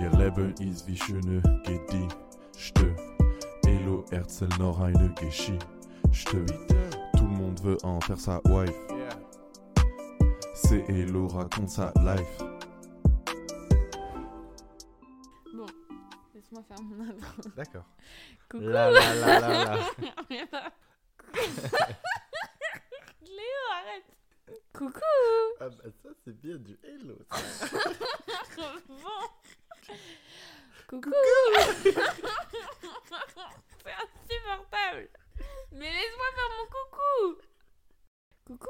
[0.00, 2.96] Ihr Leben ist wie schöne Gedichte.
[3.66, 5.58] Hello, Herzl noch eine Geschichte.
[7.16, 8.74] Tout le monde veut en faire sa wife.
[10.54, 12.38] C'est Hello raconte sa life.
[15.54, 15.66] Bon,
[16.34, 17.50] laisse-moi faire mon intro.
[17.56, 17.84] D'accord.
[18.48, 19.76] Coucou La la la la la.
[23.22, 24.16] Léo, arrête
[24.72, 25.00] Coucou
[25.60, 27.18] Ah bah ça c'est bien du hello.
[28.88, 29.28] Bon
[30.88, 31.10] Coucou
[31.82, 31.90] C'est
[33.92, 35.08] insupportable
[35.72, 37.42] Mais laisse-moi faire mon coucou
[38.46, 38.68] Coucou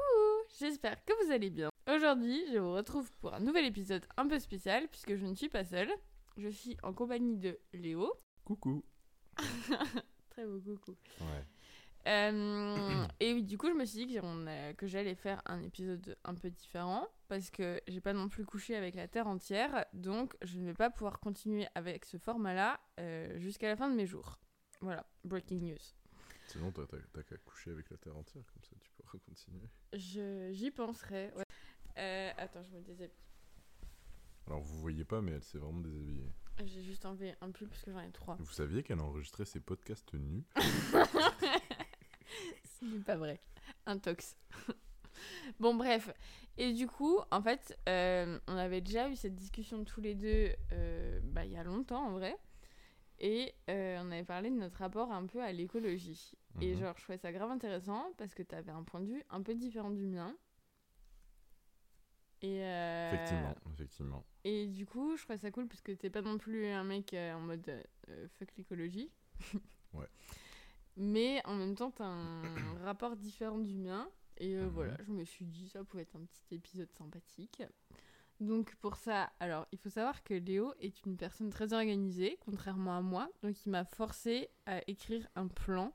[0.59, 1.69] J'espère que vous allez bien.
[1.91, 5.49] Aujourd'hui, je vous retrouve pour un nouvel épisode un peu spécial puisque je ne suis
[5.49, 5.91] pas seule.
[6.37, 8.11] Je suis en compagnie de Léo.
[8.45, 8.83] Coucou.
[10.29, 10.95] Très beau coucou.
[11.21, 11.45] Ouais.
[12.07, 15.61] Euh, et oui, du coup, je me suis dit que, a- que j'allais faire un
[15.61, 19.85] épisode un peu différent parce que j'ai pas non plus couché avec la terre entière,
[19.93, 23.95] donc je ne vais pas pouvoir continuer avec ce format-là euh, jusqu'à la fin de
[23.95, 24.39] mes jours.
[24.81, 25.77] Voilà, breaking news.
[26.47, 29.69] Sinon t'as t'as- t'as qu'à coucher avec la terre entière comme ça tu pourras continuer.
[29.93, 31.31] Je- J'y penserai.
[31.35, 31.45] ouais.
[31.97, 33.13] Euh, attends, je me déshabille.
[34.51, 36.29] Alors vous voyez pas mais elle s'est vraiment déshabillée.
[36.65, 38.35] J'ai juste enlevé un pull parce que j'en ai trois.
[38.37, 40.43] Vous saviez qu'elle a enregistré ses podcasts nus
[42.79, 43.39] Ce n'est pas vrai.
[43.85, 44.35] Un tox.
[45.59, 46.11] bon, bref.
[46.57, 50.49] Et du coup, en fait, euh, on avait déjà eu cette discussion tous les deux
[50.73, 52.35] euh, bah, il y a longtemps, en vrai.
[53.19, 56.33] Et euh, on avait parlé de notre rapport un peu à l'écologie.
[56.59, 56.79] Et Mhm.
[56.81, 59.41] genre, je trouvais ça grave intéressant parce que tu avais un point de vue un
[59.41, 60.35] peu différent du mien.
[62.43, 64.25] Et, euh, Effectivement, effectivement.
[64.43, 67.13] et du coup, je trouvais ça cool parce que t'es pas non plus un mec
[67.13, 67.67] euh, en mode
[68.09, 69.11] euh, fuck l'écologie.
[69.93, 70.07] Ouais.
[70.97, 72.41] Mais en même temps, t'as un
[72.85, 74.09] rapport différent du mien.
[74.37, 74.69] Et euh, Mhm.
[74.69, 77.61] voilà, je me suis dit, ça pouvait être un petit épisode sympathique.
[78.39, 82.95] Donc pour ça, alors il faut savoir que Léo est une personne très organisée, contrairement
[82.97, 83.29] à moi.
[83.43, 85.93] Donc il m'a forcé à écrire un plan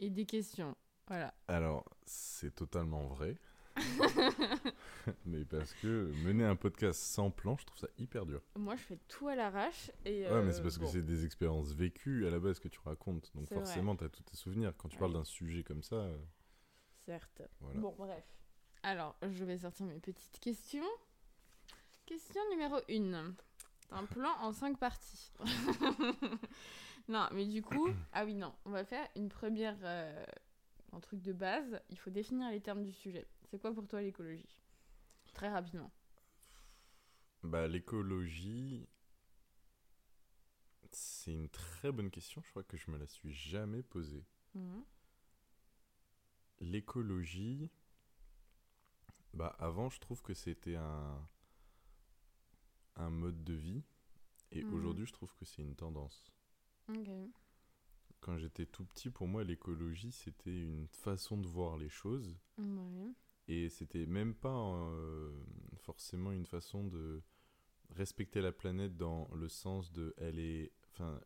[0.00, 0.76] et des questions.
[1.06, 1.32] Voilà.
[1.48, 3.38] Alors c'est totalement vrai.
[5.26, 8.42] mais parce que mener un podcast sans plan, je trouve ça hyper dur.
[8.56, 9.90] Moi, je fais tout à l'arrache.
[10.04, 12.68] Et Ouais, mais euh, c'est parce que c'est des expériences vécues à la base que
[12.68, 13.30] tu racontes.
[13.34, 14.72] Donc forcément, t'as tous tes souvenirs.
[14.76, 15.00] Quand tu Ouais.
[15.00, 16.16] parles d'un sujet comme ça, euh,
[17.04, 17.42] Certes.
[17.60, 17.80] voilà.
[17.80, 18.24] Bon, bref.
[18.82, 20.84] Alors, je vais sortir mes petites questions.
[22.06, 23.34] Question numéro 1.
[23.94, 25.30] Un plan en 5 parties.
[27.08, 29.76] non, mais du coup, ah oui, non, on va faire une première.
[29.82, 30.24] euh,
[30.94, 31.80] un truc de base.
[31.90, 33.26] Il faut définir les termes du sujet.
[33.52, 34.48] C'est quoi pour toi l'écologie?
[35.34, 35.92] Très rapidement.
[37.44, 38.88] Bah, l'écologie,
[40.92, 42.40] c'est une très bonne question.
[42.42, 44.24] Je crois que je me la suis jamais posée.
[44.54, 44.84] Mhm.
[46.60, 47.70] L'écologie,
[49.34, 51.28] bah, avant, je trouve que c'était un,
[52.96, 53.82] un mode de vie.
[54.52, 54.74] Et Mhm.
[54.74, 56.32] aujourd'hui, je trouve que c'est une tendance.
[58.20, 62.38] Quand j'étais tout petit, pour moi, l'écologie, c'était une façon de voir les choses.
[62.58, 63.14] Ouais.
[63.48, 65.32] Et c'était même pas euh,
[65.76, 67.22] forcément une façon de
[67.90, 70.72] respecter la planète dans le sens de elle est.
[70.92, 71.20] Enfin,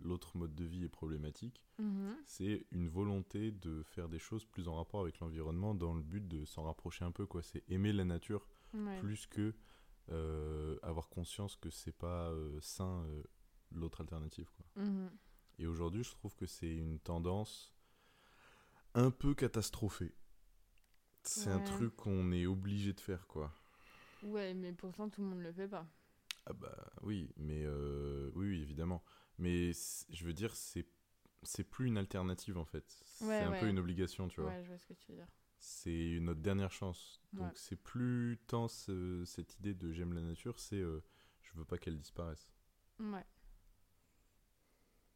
[0.00, 1.64] l'autre mode de vie est problématique.
[1.78, 2.16] Mhm.
[2.26, 6.26] C'est une volonté de faire des choses plus en rapport avec l'environnement dans le but
[6.28, 7.26] de s'en rapprocher un peu.
[7.26, 7.42] quoi.
[7.42, 8.98] C'est aimer la nature Ouais.
[8.98, 9.54] plus que
[10.10, 13.06] euh, avoir conscience que c'est pas euh, sain
[13.72, 14.50] l'autre alternative.
[14.56, 14.84] Quoi.
[14.84, 15.10] Mhm.
[15.60, 17.72] Et aujourd'hui, je trouve que c'est une tendance
[18.94, 20.12] un peu catastrophée.
[21.24, 23.52] C'est un truc qu'on est obligé de faire, quoi.
[24.22, 25.86] Ouais, mais pourtant, tout le monde le fait pas.
[26.46, 29.02] Ah bah oui, mais euh, oui, oui, évidemment.
[29.38, 29.72] Mais
[30.10, 30.86] je veux dire, c'est
[31.42, 32.84] c'est plus une alternative en fait.
[33.04, 33.60] c'est Ouais, un ouais.
[33.60, 34.56] peu une obligation, tu vois.
[34.56, 35.28] Ouais, je vois ce que tu veux dire.
[35.58, 37.20] C'est notre dernière chance.
[37.32, 37.54] Donc Ouais.
[37.58, 41.02] c'est plus tant ce- cette idée de j'aime la nature, c'est euh,
[41.42, 42.48] je veux pas qu'elle disparaisse.
[42.98, 43.24] Ouais.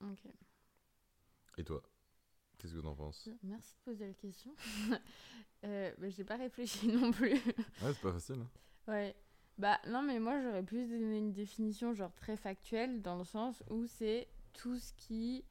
[0.00, 0.48] Ok.
[1.58, 1.82] Et toi?
[2.58, 3.28] Qu'est-ce que t'en penses?
[3.42, 4.54] Merci de poser la question.
[5.64, 7.32] euh, bah, j'ai pas réfléchi non plus.
[7.34, 8.41] Ouais, c'est pas facile.
[8.41, 8.92] hein.
[8.92, 9.15] ouais.
[9.59, 13.65] Bah non, mais moi j'aurais plus donné une définition genre très factuelle dans le sens
[13.71, 15.44] où c'est tout ce qui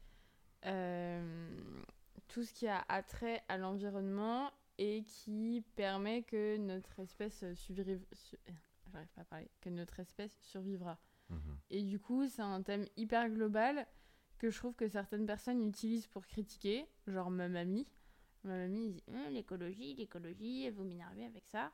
[0.66, 1.50] euh,
[2.30, 8.06] tout ce qui a attrait à l'environnement et qui permet que notre espèce survive.
[8.14, 8.38] su-
[8.92, 9.50] J'arrive pas à parler.
[9.62, 10.98] Que notre espèce survivra.
[11.30, 11.58] Mhm.
[11.70, 13.86] Et du coup, c'est un thème hyper global
[14.38, 17.88] que je trouve que certaines personnes utilisent pour critiquer, genre ma mamie.
[18.44, 21.72] Ma mamie dit Hum, l'écologie, l'écologie, vous m'énervez avec ça.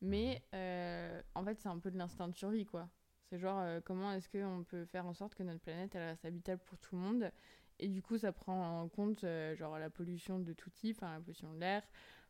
[0.00, 2.88] Mais euh, en fait, c'est un peu de l'instinct de survie, quoi.
[3.30, 6.24] C'est genre euh, comment est-ce qu'on peut faire en sorte que notre planète elle reste
[6.24, 7.30] habitable pour tout le monde?
[7.78, 11.12] Et du coup, ça prend en compte euh, genre la pollution de tout type, enfin
[11.14, 11.82] la pollution de l'air,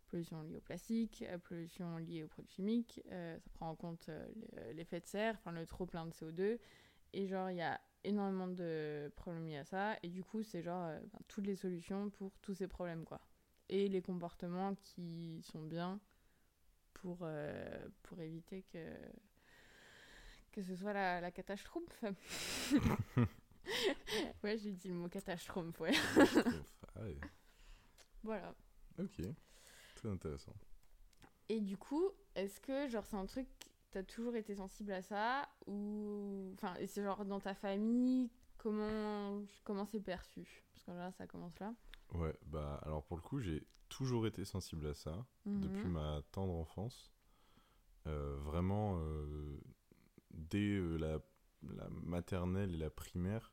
[0.08, 3.00] pollution liée au plastique, euh, pollution liée aux produits chimiques.
[3.10, 6.58] ça prend en compte le- l'effet de serre, enfin le trop plein de CO2
[7.12, 9.96] Et genre, il y a énormément de problèmes liés à ça.
[10.02, 13.20] Et du coup, c'est genre euh, ben, toutes les solutions pour tous ces problèmes, quoi.
[13.68, 16.00] Et les comportements qui sont bien
[16.94, 18.96] pour, euh, pour éviter que,
[20.52, 22.04] que ce soit la, la catastrophe.
[24.44, 25.92] ouais, j'ai dit le mot catastrophe, ouais.
[26.94, 27.18] Ah ouais.
[28.22, 28.54] voilà.
[28.98, 29.20] Ok,
[29.96, 30.54] très intéressant.
[31.48, 33.46] Et du coup, est-ce que genre c'est un truc
[33.90, 39.42] t'as toujours été sensible à ça ou enfin et c'est genre dans ta famille comment
[39.64, 40.64] comment c'est perçu?
[40.72, 41.74] Parce que là ça commence là.
[42.12, 45.92] Ouais, bah alors pour le coup, j'ai toujours été sensible à ça, depuis Mhm.
[45.92, 47.12] ma tendre enfance.
[48.06, 49.58] Euh, vraiment, euh,
[50.30, 51.18] dès euh, la,
[51.74, 53.52] la maternelle et la primaire,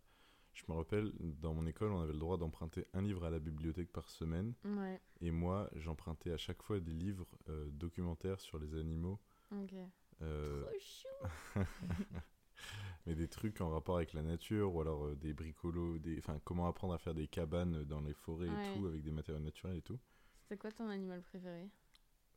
[0.54, 3.40] je me rappelle, dans mon école, on avait le droit d'emprunter un livre à la
[3.40, 4.54] bibliothèque par semaine.
[4.66, 5.02] Ouais.
[5.22, 7.28] Et moi, j'empruntais à chaque fois des livres
[7.72, 9.20] documentaires sur les animaux.
[9.52, 9.74] Ok.
[10.22, 11.60] Euh, Trop chou.
[13.06, 16.40] mais des trucs en rapport avec la nature ou alors euh, des bricolos, des, enfin
[16.46, 18.70] comment apprendre à faire des cabanes dans les forêts Ouais.
[18.70, 20.00] et tout avec des matériaux naturels et tout.
[20.42, 21.70] C'était quoi ton animal préféré?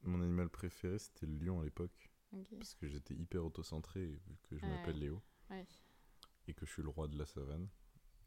[0.03, 2.11] Mon animal préféré c'était le lion à l'époque
[2.59, 4.71] parce que j'étais hyper autocentré vu que je Ouais.
[4.73, 5.67] m'appelle Léo Ouais.
[6.49, 7.69] et que je suis le roi de la savane.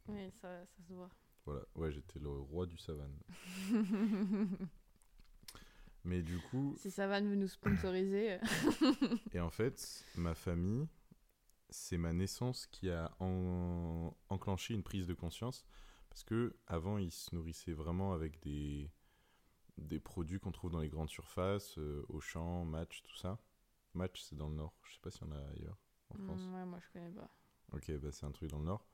[0.08, 1.10] Ouais, ça, ça se voit.
[1.46, 3.18] Voilà, ouais j'étais le roi du savane.
[6.06, 8.38] Mais du coup, si Savane veut nous sponsoriser.
[9.34, 10.88] et en fait, ma famille,
[11.70, 15.66] c'est ma naissance qui a en- enclenché une prise de conscience
[16.10, 18.90] parce que avant ils se nourrissaient vraiment avec des
[19.78, 23.40] des produits qu'on trouve dans les grandes surfaces, euh, Auchan, Match, tout ça.
[23.94, 24.74] Match, c'est dans le nord.
[24.84, 25.78] Je sais pas s'il y en a ailleurs
[26.10, 26.42] en France.
[26.42, 27.30] mm, ouais, moi je connais pas.
[27.72, 28.86] Ok, bah c'est un truc dans le nord.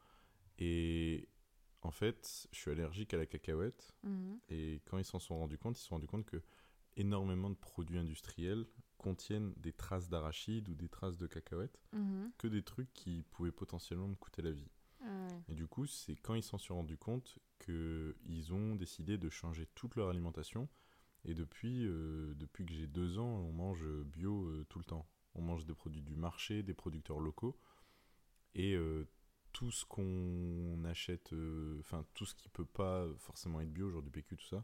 [0.59, 1.27] Et
[1.81, 3.95] en fait, je suis allergique à la cacahuète.
[4.03, 4.39] Mhm.
[4.49, 6.41] Et quand ils s'en sont rendus compte, ils se sont rendus compte que
[6.97, 8.65] énormément de produits industriels
[8.97, 12.31] contiennent des traces d'arachide ou des traces de cacahuètes, Mhm.
[12.37, 14.69] que des trucs qui pouvaient potentiellement me coûter la vie.
[15.01, 15.43] Ah ouais.
[15.49, 19.67] Et du coup, c'est quand ils s'en sont rendus compte qu'ils ont décidé de changer
[19.75, 20.67] toute leur alimentation.
[21.25, 25.07] Et depuis, euh, depuis que j'ai deux ans, on mange bio euh, tout le temps.
[25.35, 27.59] On mange des produits du marché, des producteurs locaux.
[28.55, 29.07] Et euh,
[29.51, 31.33] tout ce qu'on achète,
[31.79, 34.63] enfin tout ce qui peut pas forcément être bio, genre du PQ, tout ça,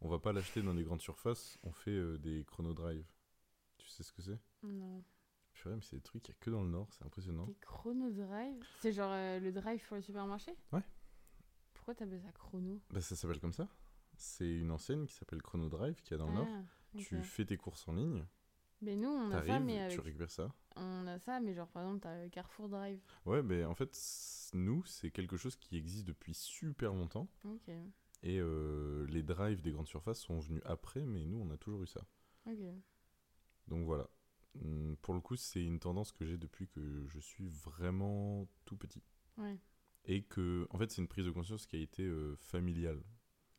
[0.00, 3.06] on va pas l'acheter dans des grandes surfaces, on fait euh, des chronodrive.
[3.78, 4.38] Tu sais ce que c'est?
[4.62, 5.02] Non.
[5.52, 7.46] Purée, mais c'est des trucs qu'il n'y a que dans le Nord, c'est impressionnant.
[7.46, 8.64] Des chrono drive?
[8.80, 10.52] C'est genre euh, le drive pour le supermarché?
[10.72, 10.82] Ouais.
[11.72, 12.80] Pourquoi t'appelles ça chrono?
[12.90, 13.68] Bah, ça s'appelle comme ça.
[14.16, 16.48] C'est une enseigne qui s'appelle Chrono Drive qui est dans le Nord.
[16.50, 16.98] Ah.
[16.98, 18.24] Tu fais tes courses en ligne,
[18.80, 20.52] Mais nous on a ça, mais tu récupères ça.
[20.76, 23.00] On a ça, mais genre par exemple, t'as Carrefour Drive.
[23.24, 23.96] Ouais, mais en fait,
[24.54, 27.28] nous, c'est quelque chose qui existe depuis super longtemps.
[27.44, 27.70] Ok.
[28.22, 31.82] Et euh, les drives des grandes surfaces sont venus après, mais nous, on a toujours
[31.82, 32.04] eu ça.
[33.68, 34.08] Donc voilà.
[34.62, 38.76] Hum, Pour le coup, c'est une tendance que j'ai depuis que je suis vraiment tout
[38.76, 39.02] petit.
[39.36, 39.58] Ouais.
[40.04, 43.02] Et que, en fait, c'est une prise de conscience qui a été euh, familiale,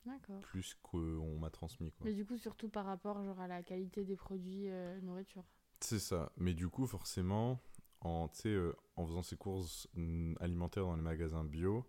[0.06, 0.40] D'accord.
[0.40, 1.92] plus qu'on m'a transmis.
[1.92, 2.06] Quoi.
[2.06, 5.44] Mais du coup, surtout par rapport genre, à la qualité des produits euh, nourriture.
[5.82, 6.32] C'est ça.
[6.38, 7.60] Mais du coup, forcément,
[8.02, 11.86] en, euh, en faisant ses courses mm, alimentaires dans les magasins bio,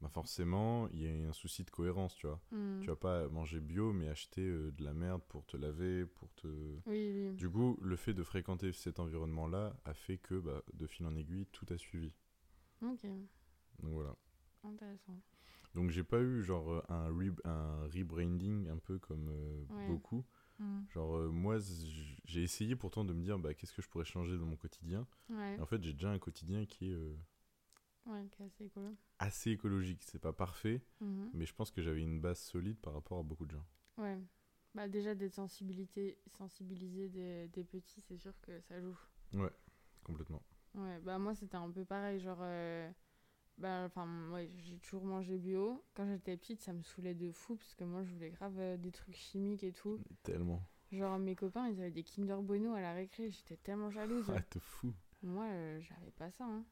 [0.00, 2.40] bah forcément, il y a un souci de cohérence, tu vois.
[2.50, 2.80] Hmm.
[2.80, 6.30] Tu vas pas manger bio, mais acheter euh, de la merde pour te laver, pour
[6.34, 6.46] te...
[6.86, 7.34] Oui, oui.
[7.34, 11.16] Du coup, le fait de fréquenter cet environnement-là a fait que, bah, de fil en
[11.16, 12.12] aiguille, tout a suivi.
[12.82, 13.04] Ok.
[13.82, 14.14] Donc voilà.
[14.64, 15.18] Intéressant.
[15.74, 19.86] Donc j'ai pas eu genre euh, un, re- un rebranding un peu comme euh, Ouais.
[19.88, 20.24] beaucoup.
[20.58, 20.80] Hmm.
[20.90, 21.58] Genre euh, moi,
[22.24, 25.06] j'ai essayé pourtant de me dire bah, qu'est-ce que je pourrais changer dans mon quotidien.
[25.28, 25.56] Ouais.
[25.56, 27.16] Et en fait, j'ai déjà un quotidien qui est
[28.06, 28.94] Ouais, qui est assez écolo.
[29.18, 30.02] assez écologique.
[30.04, 31.30] C'est pas parfait, Mhm.
[31.34, 33.66] mais je pense que j'avais une base solide par rapport à beaucoup de gens.
[33.98, 34.18] Ouais.
[34.74, 36.18] Bah déjà d'être sensibilisé
[37.08, 38.96] des, des petits, c'est sûr que ça joue.
[40.04, 40.42] Complètement.
[40.74, 42.38] Ouais, bah moi c'était un peu pareil, genre...
[42.42, 42.90] euh,
[43.58, 45.82] bah enfin, ouais, j'ai toujours mangé bio.
[45.94, 48.76] Quand j'étais petite, ça me saoulait de fou, parce que moi je voulais grave euh,
[48.76, 49.98] des trucs chimiques et tout.
[50.22, 50.62] Tellement.
[50.92, 54.26] Genre mes copains, ils avaient des Kinder Bueno à la récré, j'étais tellement jalouse.
[54.28, 54.92] Ah, te fou.
[55.22, 56.44] Moi, euh, j'avais pas ça.
[56.44, 56.64] hein.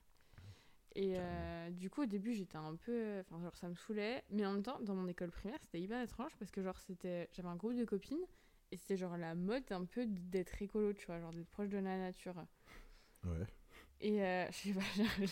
[0.97, 3.21] Et euh, du coup, au début, j'étais un peu.
[3.21, 4.23] Enfin, genre, ça me saoulait.
[4.31, 7.29] Mais en même temps, dans mon école primaire, c'était hyper étrange parce que, genre, c'était.
[7.33, 8.25] J'avais un groupe de copines
[8.71, 11.79] et c'était, genre, la mode un peu d'être écolo, tu vois, genre, d'être proche de
[11.79, 12.35] la nature.
[13.25, 13.47] Ouais.
[14.01, 15.29] Et euh, je sais pas, genre,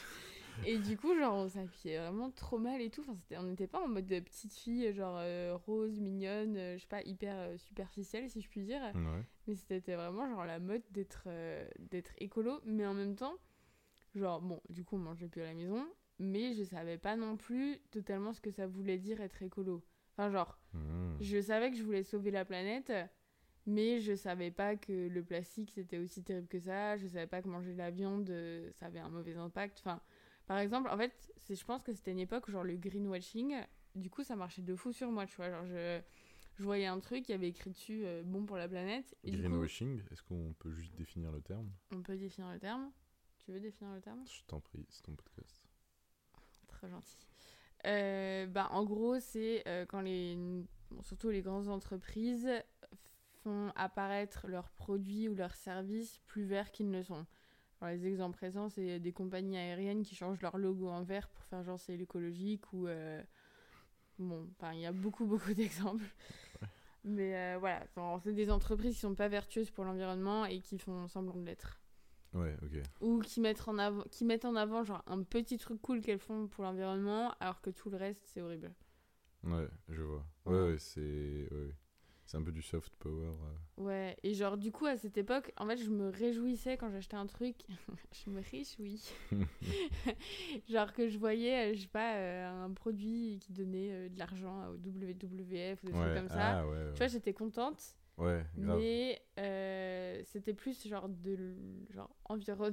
[0.67, 3.03] Et du coup, genre, on s'habillait vraiment trop mal et tout.
[3.03, 6.75] Enfin, c'était- on n'était pas en mode de petite fille, genre, euh, rose, mignonne, euh,
[6.77, 8.83] je sais pas, hyper superficielle, si je puis dire.
[8.95, 9.25] Ouais.
[9.47, 11.29] Mais c'était vraiment genre la mode d'être
[11.79, 13.35] d'être écolo, mais en même temps,
[14.15, 15.87] genre bon, du coup on mangeait plus à la maison,
[16.19, 19.83] mais je savais pas non plus totalement ce que ça voulait dire être écolo.
[20.13, 21.17] Enfin genre, Mmh.
[21.21, 22.93] je savais que je voulais sauver la planète,
[23.67, 27.43] mais je savais pas que le plastique c'était aussi terrible que ça, je savais pas
[27.43, 29.79] que manger de la viande euh, ça avait un mauvais impact.
[29.85, 30.01] Enfin
[30.47, 33.55] Par exemple, en fait, je pense que c'était une époque où, genre, le greenwashing,
[33.95, 35.51] du coup, ça marchait de fou sur moi, tu vois.
[35.51, 36.01] Genre, je,
[36.55, 39.15] je voyais un truc, il y avait écrit dessus euh, bon pour la planète.
[39.25, 41.71] Et Greenwashing, est-ce qu'on peut juste définir le terme?
[41.93, 42.91] On peut définir le terme.
[43.45, 44.25] Tu veux définir le terme?
[44.27, 45.57] Je t'en prie, c'est ton podcast.
[46.69, 47.19] Très gentil.
[47.87, 50.37] Euh, bah, en gros, c'est euh, quand les,
[50.91, 52.49] bon, surtout les grandes entreprises
[53.43, 57.27] font apparaître leurs produits ou leurs services plus verts qu'ils ne sont.
[57.81, 61.43] Alors, les exemples présents, c'est des compagnies aériennes qui changent leur logo en vert pour
[61.45, 63.21] faire genre c'est l'écologique ou euh,
[64.21, 66.07] bon, il y a beaucoup beaucoup d'exemples.
[67.05, 67.85] Mais euh, voilà,
[68.23, 71.82] c'est des entreprises qui sont pas vertueuses pour l'environnement et qui font semblant de l'être
[72.35, 72.83] Ouais, ok.
[73.03, 76.19] ou qui mettent en avant qui mettent en avant genre un petit truc cool qu'elles
[76.19, 78.73] font pour l'environnement alors que tout le reste c'est horrible.
[79.45, 80.25] Ouais, je vois.
[80.47, 80.55] Ouais.
[80.55, 81.75] Ouais, ouais, c'est ouais.
[82.25, 83.27] c'est un peu du soft power.
[83.27, 83.83] euh.
[83.83, 87.17] Ouais, et genre du coup à cette époque, en fait, je me réjouissais quand j'achetais
[87.17, 87.57] un truc,
[88.25, 89.03] je me réjouis.
[90.71, 94.19] genre que je voyais euh, je sais pas euh, un produit qui donnait euh, de
[94.19, 96.61] l'argent au WWF ou des trucs Ouais, comme ça.
[96.61, 96.93] ah, ouais, ouais.
[96.93, 98.79] Tu vois, j'étais contente, Ouais, grave.
[98.79, 101.55] mais euh, c'était plus genre de
[101.91, 102.73] genre environ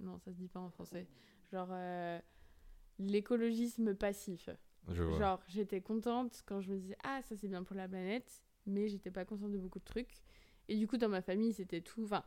[0.00, 1.06] non, ça se dit pas en français.
[1.52, 2.18] Genre euh,
[2.98, 4.48] l'écologisme passif.
[4.88, 5.18] Je vois.
[5.18, 8.88] Genre, j'étais contente quand je me disais, ah, ça c'est bien pour la planète, mais
[8.88, 10.14] j'étais pas consciente de beaucoup de trucs.
[10.68, 12.04] Et du coup, dans ma famille, c'était tout.
[12.04, 12.24] Enfin,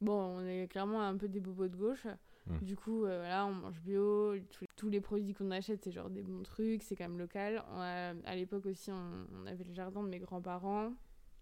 [0.00, 2.06] bon, on est clairement un peu des bobos de gauche.
[2.46, 2.58] Hmm.
[2.60, 4.38] Du coup, euh, voilà, on mange bio.
[4.50, 7.64] Tous, tous les produits qu'on achète, c'est genre des bons trucs, c'est quand même local.
[7.72, 10.92] On a- à l'époque aussi, on, on avait le jardin de mes grands-parents.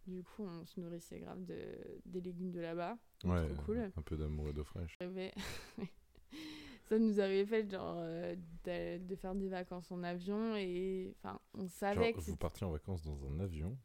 [0.06, 1.56] Du coup, on se nourrissait grave de,
[2.04, 2.96] des légumes de là-bas.
[3.24, 3.90] ouais, trop cool.
[3.96, 4.96] un peu d'amour et d'eau fraîche.
[6.88, 11.40] Ça nous arrivait fait genre euh, de, de faire des vacances en avion et enfin
[11.54, 13.76] on savait Genre, que vous partiez en vacances dans un avion.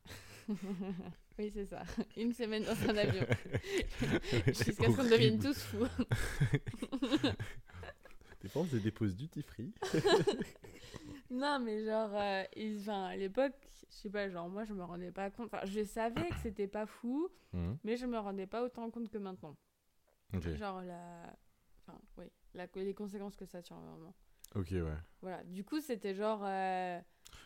[1.39, 1.81] oui c'est ça
[2.17, 3.25] une semaine dans un avion
[4.45, 5.87] jusqu'à ce qu'on devienne tous fous
[8.41, 9.73] Dépenses et déposes duty free.
[11.31, 13.55] Non mais genre euh, et, enfin, à l'époque
[13.89, 16.67] je sais pas genre moi je me rendais pas compte enfin je savais que c'était
[16.67, 17.77] pas fou Mhm.
[17.83, 19.57] mais je me rendais pas autant compte que maintenant
[20.33, 21.35] Ok, genre la
[21.87, 24.13] enfin oui la, les conséquences que ça a sur l'environnement
[24.55, 24.97] ok, ouais.
[25.21, 26.99] voilà du coup c'était genre euh,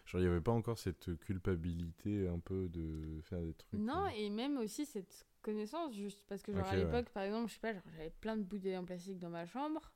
[0.06, 3.80] Genre, il n'y avait pas encore cette culpabilité un peu de faire des trucs.
[3.80, 6.77] Non, euh, et même aussi cette connaissance, juste parce que, genre, à ouais.
[6.84, 9.92] l'époque, par exemple, je sais pas, j'avais plein de bouteilles en plastique dans ma chambre.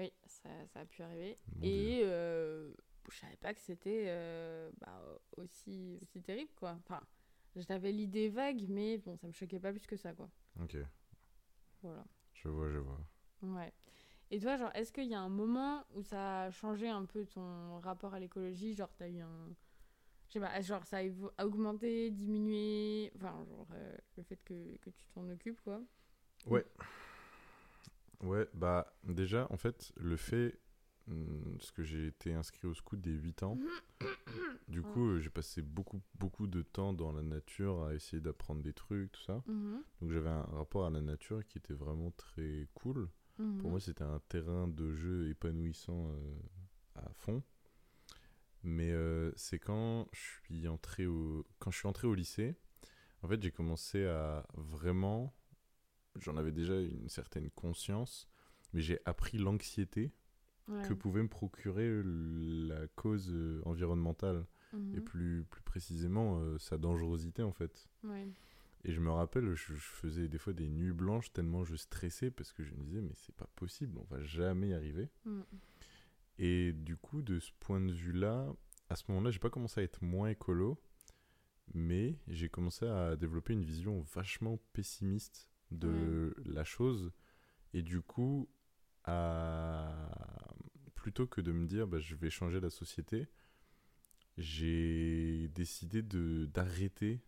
[0.00, 1.36] Oui, ça, ça a pu arriver.
[1.62, 2.72] Et euh,
[3.10, 5.02] je savais pas que c'était euh, bah,
[5.36, 6.78] aussi, aussi terrible, quoi.
[6.86, 7.02] Enfin,
[7.54, 10.30] j'avais l'idée vague, mais bon, ça me choquait pas plus que ça, quoi.
[10.62, 10.78] Ok,
[11.82, 12.04] Voilà.
[12.32, 13.00] je vois, je vois.
[13.42, 13.72] Ouais.
[14.30, 17.26] Et toi, genre, est-ce qu'il y a un moment où ça a changé un peu
[17.26, 18.72] ton rapport à l'écologie?
[18.74, 19.48] Genre, t'as eu un.
[20.28, 21.00] Je sais pas, genre, ça
[21.36, 23.12] a augmenté, diminué?
[23.16, 25.82] Enfin, genre, euh, le fait que, que tu t'en occupes, quoi.
[26.46, 26.64] Ouais,
[28.54, 30.58] bah déjà, en fait, le fait,
[31.58, 33.58] parce que j'ai été inscrit au scout dès 8 ans,
[34.68, 38.62] du coup, euh, j'ai passé beaucoup, beaucoup de temps dans la nature à essayer d'apprendre
[38.62, 39.42] des trucs, tout ça.
[39.46, 43.08] Mhm, Donc j'avais un rapport à la nature qui était vraiment très cool.
[43.38, 43.58] mhm.
[43.58, 46.38] Pour moi, c'était un terrain de jeu épanouissant euh,
[46.96, 47.42] à fond.
[48.62, 52.54] Mais euh, c'est quand je suis entré au quand je suis entré au lycée,
[53.22, 55.34] en fait, j'ai commencé à vraiment
[56.18, 58.28] j'en avais déjà une certaine conscience,
[58.72, 60.12] mais j'ai appris l'anxiété
[60.68, 60.82] Ouais.
[60.86, 66.78] que pouvait me procurer la cause euh, environnementale Mhm, et plus plus précisément euh, sa
[66.78, 67.88] dangerosité en fait.
[68.04, 68.28] ouais.
[68.84, 72.30] Et je me rappelle, je, je faisais des fois des nuits blanches tellement je stressais
[72.30, 75.08] parce que je me disais mais c'est pas possible, on va jamais y arriver.
[75.24, 75.44] Mhm.
[76.38, 78.46] Et du coup, de ce point de vue-là,
[78.88, 80.80] à ce moment-là, j'ai pas commencé à être moins écolo,
[81.74, 87.12] mais j'ai commencé à développer une vision vachement pessimiste de la chose.
[87.74, 88.48] Et du coup,
[89.04, 90.08] à...
[90.94, 93.28] plutôt que de me dire bah, je vais changer la société,
[94.38, 97.20] j'ai décidé d'arrêter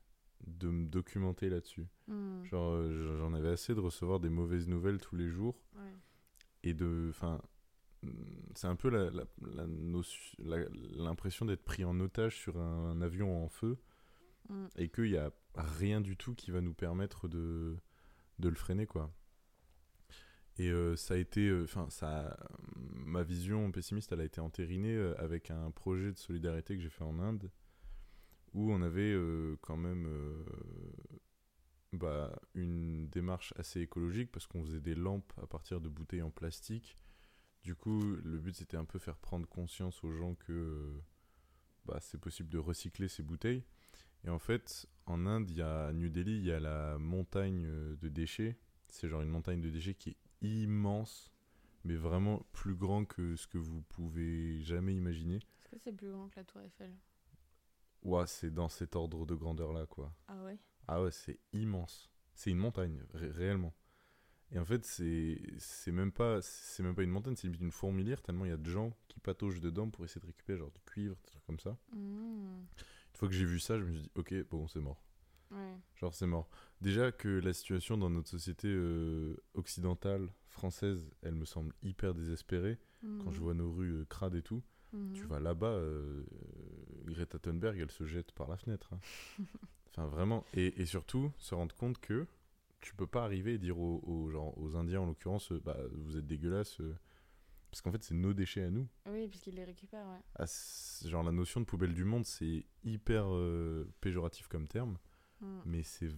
[0.46, 1.86] de me documenter là-dessus.
[2.08, 5.94] Mhm, Genre, euh, j'en avais assez de recevoir des mauvaises nouvelles tous les jours ouais.
[6.64, 7.40] et de enfin
[8.56, 12.90] c'est un peu la, la, la notion- la- l'impression d'être pris en otage sur un,
[12.90, 13.78] un avion en feu
[14.48, 14.68] Mhm.
[14.76, 17.76] et qu'il n'y a rien du tout qui va nous permettre de,
[18.42, 19.10] de le freiner quoi
[20.58, 24.94] et euh, ça a été euh, enfin ça ma vision pessimiste elle a été entérinée
[24.94, 27.50] euh, avec un projet de solidarité que j'ai fait en Inde
[28.52, 29.16] où on avait
[29.62, 30.06] quand même
[31.94, 36.30] bah, une démarche assez écologique parce qu'on faisait des lampes à partir de bouteilles en
[36.30, 36.98] plastique.
[37.62, 41.00] Du coup, le but c'était un peu faire prendre conscience aux gens que
[41.86, 43.64] bah, c'est possible de recycler ces bouteilles.
[44.24, 46.98] Et en fait, en Inde, il y a, à New Delhi, il y a la
[46.98, 48.56] montagne euh, de déchets.
[48.88, 51.30] C'est genre une montagne de déchets qui est immense.
[51.84, 55.36] mais vraiment plus grand que ce que vous pouvez jamais imaginer.
[55.36, 56.92] Est-ce que c'est plus grand que la Tour Eiffel?
[58.02, 60.12] Ouah, c'est dans cet ordre de grandeur-là, quoi.
[60.28, 60.58] Ah ouais?
[60.88, 62.10] Ah ouais, c'est immense.
[62.34, 63.72] C'est une montagne, ré- réellement.
[64.50, 66.40] Et en fait, c'est même pas
[66.80, 69.60] même pas une montagne, c'est une fourmilière tellement il y a de gens qui pataugent
[69.60, 71.76] dedans pour essayer de récupérer genre du cuivre, des trucs comme ça.
[71.94, 72.64] Mmh.
[73.22, 75.00] Fois que j'ai vu ça, je me suis dit OK, bon, c'est mort.
[75.52, 75.78] Ouais.
[75.94, 76.48] Genre c'est mort.
[76.80, 82.78] Déjà que la situation dans notre société euh, occidentale française, elle me semble hyper désespérée
[83.22, 83.44] quand je Mhm.
[83.44, 84.60] vois nos rues euh, crades et tout.
[84.92, 85.12] Mhm.
[85.14, 88.92] Tu vas là-bas, euh, euh, Greta Thunberg, elle se jette par la fenêtre.
[88.92, 88.98] hein.
[89.90, 90.44] enfin, vraiment.
[90.54, 92.26] Et, et surtout, se rendre compte que
[92.80, 96.16] tu peux pas arriver et dire aux, aux, genre, aux Indiens, en l'occurrence, bah, vous
[96.16, 96.80] êtes dégueulasses.
[97.72, 98.86] Parce qu'en fait, c'est nos déchets à nous.
[99.08, 100.20] Oui, puisqu'il les récupère, ouais.
[100.36, 100.44] Ah,
[101.08, 104.98] genre, la notion de poubelle du monde, c'est hyper euh, péjoratif comme terme.
[105.40, 105.60] Mm.
[105.64, 106.10] Mais c'est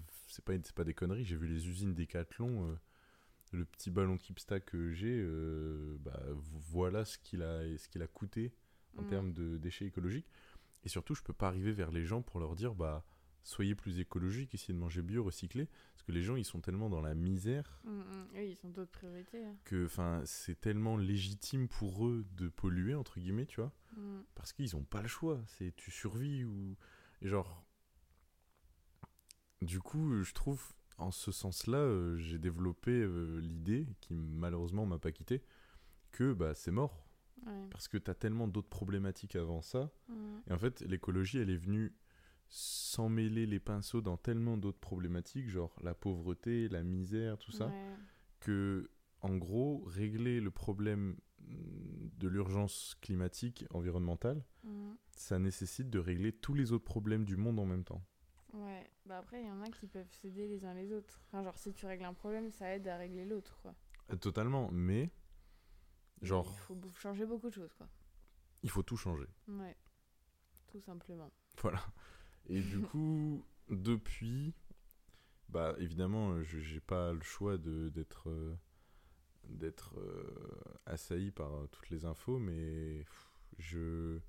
[0.44, 1.24] pas, pas des conneries.
[1.24, 2.68] J'ai vu les usines Decathlon.
[2.70, 2.74] euh,
[3.52, 8.02] le petit ballon Kipsta que j'ai, euh, bah, vo- voilà ce qu'il a, ce qu'il
[8.02, 8.52] a coûté
[8.98, 9.06] en Mm.
[9.06, 10.26] termes de déchets écologiques.
[10.82, 13.04] Et surtout, je peux pas arriver vers les gens pour leur dire bah
[13.44, 16.90] soyez plus écologiques, essayez de manger bio, recyclé, parce que les gens ils sont tellement
[16.90, 18.26] dans la misère Mm, mm.
[18.34, 19.44] Oui, ils ont d'autres priorités.
[19.44, 19.56] hein.
[19.64, 24.22] que enfin c'est tellement légitime pour eux de polluer entre guillemets, tu vois, Mm.
[24.34, 25.40] parce qu'ils ont pas le choix.
[25.46, 26.76] C'est tu survis ou
[27.22, 27.64] et genre
[29.62, 30.62] du coup, je trouve
[30.98, 35.42] en ce sens-là, euh, j'ai développé euh, l'idée qui malheureusement m'a pas quitté
[36.12, 37.00] que bah c'est mort
[37.46, 37.68] Ouais.
[37.70, 39.90] parce que t'as tellement d'autres problématiques avant ça.
[40.48, 41.92] Et en fait, l'écologie, elle est venue
[42.48, 47.94] s'emmêler les pinceaux dans tellement d'autres problématiques, genre la pauvreté, la misère, tout ça, Ouais.
[48.40, 54.92] que, en gros, régler le problème mm, de l'urgence climatique, environnementale, Mm.
[55.16, 58.02] ça nécessite de régler tous les autres problèmes du monde en même temps.
[58.52, 61.20] Ouais, bah après, il y en a qui peuvent s'aider les uns les autres.
[61.26, 63.74] Enfin, genre, si tu règles un problème, ça aide à régler l'autre, quoi.
[64.12, 65.10] Euh, Totalement, mais,
[66.22, 67.88] genre, Il faut changer beaucoup de choses, quoi.
[68.62, 69.26] il faut tout changer.
[69.48, 69.76] Ouais,
[70.68, 71.30] tout simplement.
[71.60, 71.80] Voilà.
[72.48, 74.54] Et du coup, depuis,
[75.48, 78.56] bah évidemment, euh, je j'ai pas le choix de d'être euh,
[79.44, 80.34] d'être euh,
[80.86, 84.20] assailli par toutes les infos, mais pff, je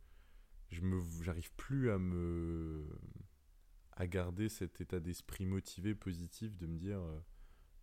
[0.69, 2.87] je me j'arrive plus à me
[3.93, 7.19] à garder cet état d'esprit motivé, positif, de me dire euh,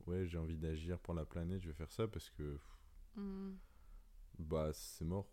[0.06, 2.78] ouais j'ai envie d'agir pour la planète, je vais faire ça parce que pff,
[3.16, 3.58] Mm.
[4.38, 5.30] bah c'est mort.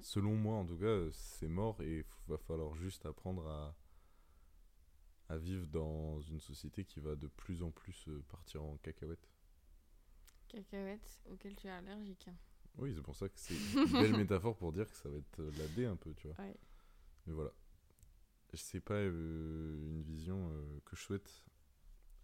[0.00, 3.74] Selon moi, en tout cas, c'est mort et il va falloir juste apprendre à,
[5.28, 9.30] à vivre dans une société qui va de plus en plus euh, partir en cacahuète.
[10.48, 12.28] Cacahuètes auxquelles tu es allergique.
[12.78, 15.40] Oui, c'est pour ça que c'est une belle métaphore pour dire que ça va être
[15.40, 16.44] euh, la D un peu, tu vois.
[16.44, 16.56] Ouais.
[17.26, 17.52] Mais voilà.
[18.54, 21.42] C'est pas euh, une vision euh, que je souhaite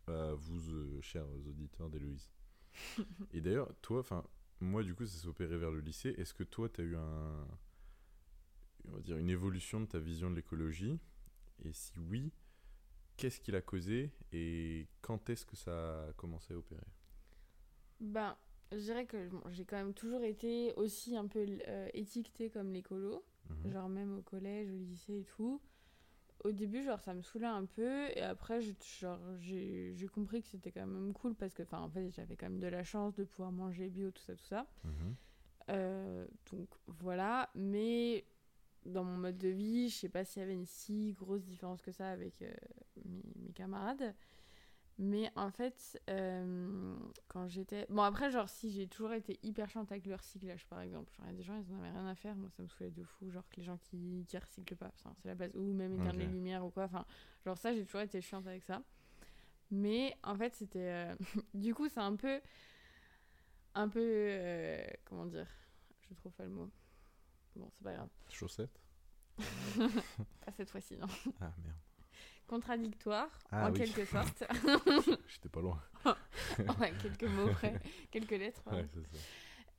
[0.06, 2.30] à vous, euh, chers auditeurs d'Héloïse.
[3.32, 4.24] et d'ailleurs, toi, enfin,
[4.60, 6.14] moi, du coup, ça s'est opéré vers le lycée.
[6.18, 7.46] Est-ce que toi, tu as eu un.
[8.88, 10.98] On va dire une évolution de ta vision de l'écologie?
[11.64, 12.32] Et si oui,
[13.18, 16.86] qu'est-ce qui l'a causé Et quand est-ce que ça a commencé à opérer
[18.00, 18.36] Ben,
[18.72, 22.72] je dirais que bon, j'ai quand même toujours été aussi un peu euh, étiquetée comme
[22.72, 23.24] l'écolo.
[23.50, 23.72] Mhm.
[23.72, 25.60] genre même au collège, au lycée et tout.
[26.44, 30.42] Au début, genre, ça me saoulait un peu, et après, je- genre, j'ai j'ai compris
[30.42, 32.84] que c'était quand même cool parce que, enfin, en fait, j'avais quand même de la
[32.84, 34.66] chance de pouvoir manger bio, tout ça, tout ça.
[34.84, 35.14] Mhm.
[35.70, 38.24] Euh, donc voilà, mais
[38.88, 41.82] dans mon mode de vie, je sais pas s'il y avait une si grosse différence
[41.82, 42.52] que ça avec euh,
[43.04, 44.14] mes, mes camarades.
[45.00, 46.96] Mais en fait, euh,
[47.28, 47.86] quand j'étais.
[47.88, 51.12] Bon, après, genre, si j'ai toujours été hyper chiante avec le recyclage, par exemple.
[51.16, 52.34] Genre, il y a des gens, ils en avaient rien à faire.
[52.34, 53.30] Moi, ça me saoulait de fou.
[53.30, 55.54] Genre, que les gens qui, qui recyclent pas, c'est la base.
[55.54, 56.84] Ou même éteindre les lumières ou quoi.
[56.84, 57.06] Enfin,
[57.44, 58.82] genre, ça, j'ai toujours été chiante avec ça.
[59.70, 60.78] Mais en fait, c'était.
[60.80, 61.14] euh,
[61.54, 62.40] du coup, c'est un peu.
[63.76, 64.80] Un peu.
[65.04, 65.46] comment dire?
[66.10, 66.68] Je trouve pas le mot.
[67.58, 68.08] Bon, c'est pas grave.
[68.30, 68.80] Chaussettes
[69.36, 71.06] Pas cette fois-ci, non.
[71.40, 71.76] Ah merde.
[72.46, 73.78] Contradictoire, Ah en oui.
[73.78, 74.42] quelque sorte.
[75.28, 75.82] J'étais pas loin.
[76.80, 77.78] ouais, quelques mots près.
[78.10, 78.62] quelques lettres.
[78.62, 78.80] pardon.
[78.80, 79.24] Ouais, c'est ça.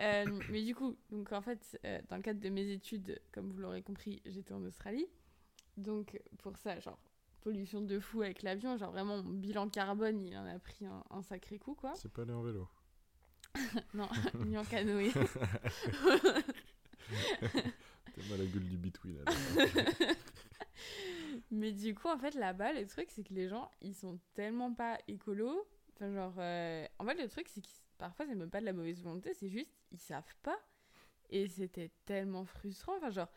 [0.01, 3.51] Euh, mais du coup, donc en fait, euh, dans le cadre de mes études, comme
[3.51, 5.07] vous l'aurez compris, j'étais en Australie.
[5.77, 6.99] Donc pour ça, genre,
[7.41, 11.03] pollution de fou avec l'avion, genre vraiment, mon bilan carbone, il en a pris un,
[11.09, 11.93] un sacré coup, quoi.
[11.95, 12.69] C'est pas aller en vélo.
[13.93, 14.07] Non,
[14.45, 15.11] ni en canoë.
[18.15, 19.31] T'as mal à la gueule du bitouille là.
[21.51, 24.73] Mais du coup, en fait, là-bas, le truc, c'est que les gens, ils sont tellement
[24.73, 25.67] pas écolos.
[25.95, 27.67] Enfin, genre, euh, en fait, le truc, c'est que
[27.97, 30.57] parfois, c'est même pas de la mauvaise volonté, c'est juste, ils savent pas.
[31.29, 32.95] Et c'était tellement frustrant.
[32.97, 33.29] Enfin, genre,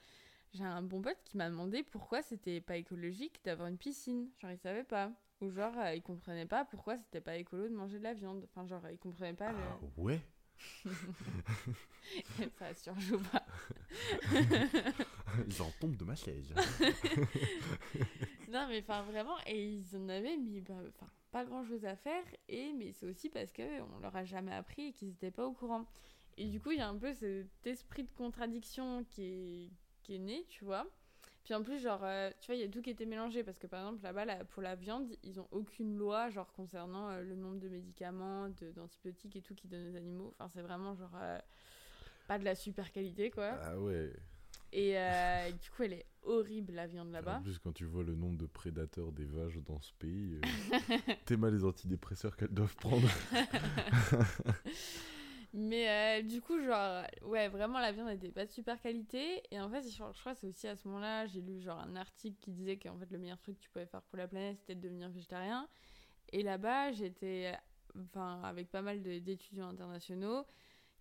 [0.52, 4.30] j'ai un bon pote qui m'a demandé pourquoi c'était pas écologique d'avoir une piscine.
[4.38, 5.12] Genre, il savait pas.
[5.40, 8.44] Ou genre, euh, il comprenait pas pourquoi c'était pas écolo de manger de la viande.
[8.44, 9.58] Enfin, genre, il comprenait pas le.
[9.58, 10.20] Ah ouais?
[12.58, 13.44] ça surjoue pas.
[15.46, 16.52] Ils en tombent de ma chaise.
[18.50, 20.74] non, mais enfin, vraiment, et ils en avaient mis bah,
[21.30, 24.88] pas grand chose à faire, et mais c'est aussi parce qu'on leur a jamais appris
[24.88, 25.86] et qu'ils n'étaient pas au courant.
[26.36, 29.70] Et du coup, il y a un peu cet esprit de contradiction qui est,
[30.02, 30.86] qui est né, tu vois.
[31.44, 33.58] Puis en plus, genre, euh, tu vois, il y a tout qui était mélangé parce
[33.58, 37.22] que par exemple, là-bas, là, pour la viande, ils ont aucune loi, genre, concernant euh,
[37.22, 40.34] le nombre de médicaments, d'antibiotiques et tout qu'ils donnent aux animaux.
[40.38, 41.38] Enfin, c'est vraiment, genre, euh,
[42.28, 43.58] pas de la super qualité, quoi.
[43.60, 44.12] Ah ouais.
[44.72, 44.94] Et
[45.60, 47.38] du coup, elle est horrible, la viande là-bas.
[47.38, 50.40] En plus, quand tu vois le nombre de prédateurs des vaches dans ce pays,
[51.26, 53.08] t'es mal les antidépresseurs qu'elles doivent prendre.
[55.54, 59.42] Mais euh, du coup, genre, ouais, vraiment, la viande n'était pas de super qualité.
[59.50, 61.94] Et en fait, je, crois que c'est aussi à ce moment-là, j'ai lu genre un
[61.96, 64.58] article qui disait qu'en fait, le meilleur truc que tu pouvais faire pour la planète,
[64.60, 65.68] c'était de devenir végétarien.
[66.32, 67.52] Et là-bas, j'étais,
[67.98, 70.46] enfin, avec pas mal d'étudiants internationaux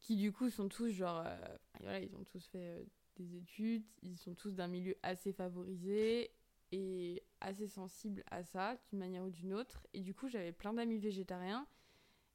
[0.01, 1.37] qui, du coup, sont tous genre, euh,
[1.79, 2.83] voilà, ils ont tous fait euh,
[3.17, 6.31] des études, ils sont tous d'un milieu assez favorisé
[6.71, 9.85] et assez sensible à ça, d'une manière ou d'une autre.
[9.93, 11.67] Et du coup, j'avais plein d'amis végétariens.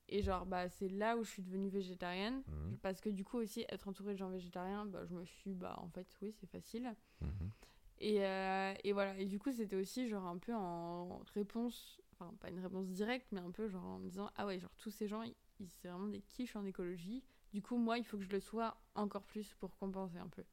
[0.09, 2.43] Et genre, bah, c'est là où je suis devenue végétarienne.
[2.47, 2.79] Mhm.
[2.83, 5.77] Parce que du coup, aussi, être entourée de gens végétariens, bah, je me suis, bah,
[5.79, 6.95] en fait, oui, c'est facile.
[7.21, 7.51] Mhm.
[7.99, 9.19] Et, euh, et, voilà.
[9.19, 13.27] Et du coup, c'était aussi, genre, un peu en réponse, enfin, pas une réponse directe,
[13.33, 15.35] mais un peu, genre, en me disant, ah ouais, genre, tous ces gens, ils,
[15.81, 17.25] c'est vraiment des quiches en écologie.
[17.53, 20.45] Du coup, moi, il faut que je le sois encore plus pour compenser un peu.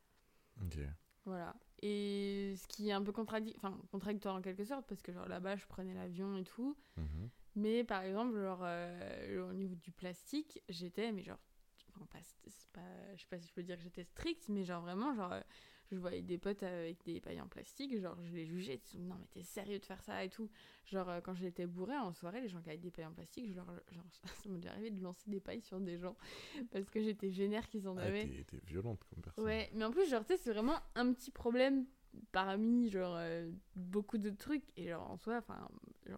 [0.62, 0.80] Ok.
[1.26, 1.56] Voilà.
[1.82, 5.58] Et ce qui est un peu enfin, contradictoire en quelque sorte, parce que, genre, là-bas,
[5.58, 6.78] je prenais l'avion et tout.
[6.98, 7.30] Mhm.
[7.56, 11.40] Mais par exemple, genre, euh, au niveau du plastique, j'étais, mais genre,
[11.90, 12.20] enfin, pas,
[12.74, 15.34] pas, je sais pas si je peux dire que j'étais stricte, mais genre vraiment, genre,
[15.34, 15.42] euh,
[15.92, 19.28] je voyais des potes avec des pailles en plastique, genre, je les jugeais, non, mais
[19.28, 20.50] t'es sérieux de faire ça et tout.
[20.86, 23.48] Genre, euh, quand j'étais bourrée en soirée, les gens qui avaient des pailles en plastique,
[23.48, 24.06] je leur, genre,
[24.44, 26.18] ça m'est arrivé de lancer des pailles sur des gens
[26.72, 28.44] parce que j'étais génère qu'ils en ah, avaient.
[28.48, 29.46] T'es violente comme personne.
[29.46, 31.86] Ouais, mais en plus, genre, tu sais, c'est vraiment un petit problème
[32.32, 34.66] parmi genre euh, beaucoup de trucs.
[34.78, 35.70] Et genre en soi enfin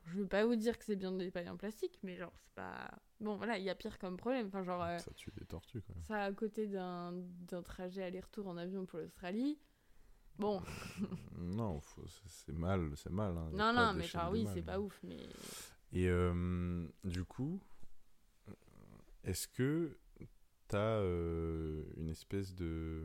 [0.06, 2.54] je veux pas vous dire que c'est bien des pailles en plastique mais genre c'est
[2.56, 4.48] pas bon voilà il y a pire comme problème.
[4.48, 6.04] Enfin genre euh, ça tue des tortues quand même.
[6.04, 7.14] ça à côté d'un
[7.48, 9.60] d'un trajet aller-retour en avion pour l'Australie
[10.38, 10.62] bon.
[11.38, 11.80] Non
[12.26, 13.50] c'est mal c'est mal hein.
[13.54, 15.18] non non mais genre oui c'est pas ouf mais
[15.94, 17.62] et euh, du coup
[19.24, 19.98] est-ce que
[20.68, 23.04] t'as une espèce de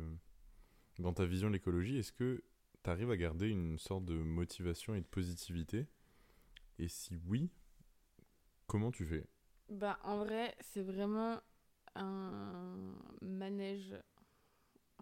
[0.98, 2.42] dans ta vision de l'écologie est-ce que
[2.82, 5.86] t'arrives à garder une sorte de motivation et de positivité?
[6.78, 7.50] Et si oui,
[8.66, 9.26] comment tu fais?
[9.68, 11.40] Bah en vrai, c'est vraiment
[11.94, 13.94] un manège.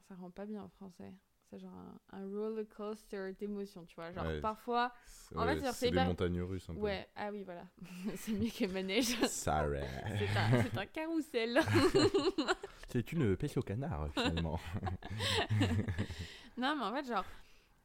[0.08, 1.14] Ça rend pas bien en français.
[1.50, 1.72] C'est genre
[2.12, 4.12] un, roller coaster d'émotions, tu vois.
[4.12, 4.92] Genre parfois.
[5.34, 6.80] En fait, c'est des montagnes russes un peu.
[6.80, 7.64] Ouais, ah oui, voilà.
[8.16, 9.18] c'est mieux que manège.
[9.28, 9.80] Sorry.
[10.18, 11.60] c'est un, un carrousel.
[12.88, 14.60] c'est une pêche au canard, finalement.
[16.58, 17.24] non, mais en fait, genre,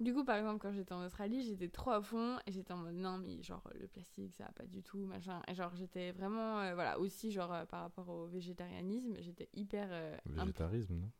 [0.03, 2.77] du coup, par exemple, quand j'étais en Australie, j'étais trop à fond et j'étais en
[2.77, 5.41] mode non, mais genre le plastique, ça va pas du tout, machin.
[5.47, 9.87] Et genre, j'étais vraiment, euh, voilà, aussi, genre euh, par rapport au végétarianisme, j'étais hyper.
[9.91, 11.11] Euh, Végétarisme, non?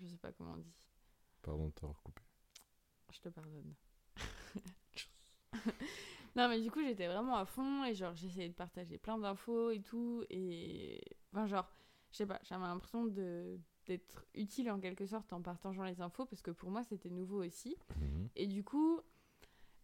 [0.00, 0.74] Je sais pas comment on dit.
[1.42, 2.22] Pardon de t'avoir coupé.
[3.12, 3.74] Je te pardonne.
[6.36, 9.70] non, mais du coup, j'étais vraiment à fond et genre, j'essayais de partager plein d'infos
[9.70, 10.24] et tout.
[10.30, 11.00] Et.
[11.32, 11.70] Enfin, genre,
[12.10, 16.26] je sais pas, j'avais l'impression de d'être utile en quelque sorte en partageant les infos
[16.26, 17.76] parce que pour moi c'était nouveau aussi.
[18.00, 18.28] Mhm.
[18.36, 19.00] Et du coup,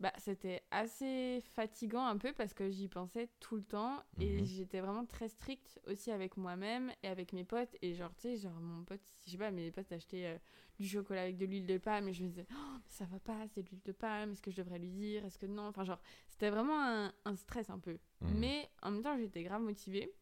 [0.01, 4.45] bah, c'était assez fatigant un peu parce que j'y pensais tout le temps et mhm.
[4.45, 7.75] j'étais vraiment très stricte aussi avec moi-même et avec mes potes.
[7.83, 10.39] Et genre, tu sais, genre mon pote, je sais pas, mes potes achetaient euh,
[10.79, 13.49] du chocolat avec de l'huile de palme et je me disais, oh, ça va pas,
[13.49, 15.67] c'est de l'huile de palme, est-ce que je devrais lui dire, est-ce que non?
[15.67, 17.99] Enfin, genre, c'était vraiment un, un, stress un peu.
[18.21, 18.39] Mhm.
[18.39, 20.13] Mais en même temps, j'étais grave motivée.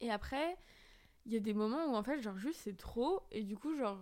[0.00, 0.56] Et après,
[1.26, 3.74] il y a des moments où en fait genre juste c'est trop et du coup
[3.76, 3.98] genre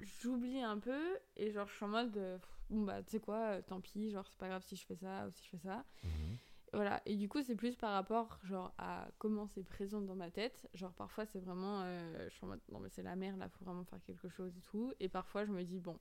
[0.00, 3.62] j'oublie un peu et genre je suis en mode bon bah tu sais quoi euh,
[3.62, 5.84] tant pis genre c'est pas grave si je fais ça ou si je fais ça.
[6.04, 6.36] Mhm.
[6.72, 10.30] voilà et du coup c'est plus par rapport genre à comment c'est présent dans ma
[10.30, 10.68] tête.
[10.74, 13.48] Genre parfois c'est vraiment euh, je suis en mode non mais c'est la merde là
[13.48, 14.92] faut vraiment faire quelque chose et tout.
[15.00, 15.98] Et parfois je me dis bon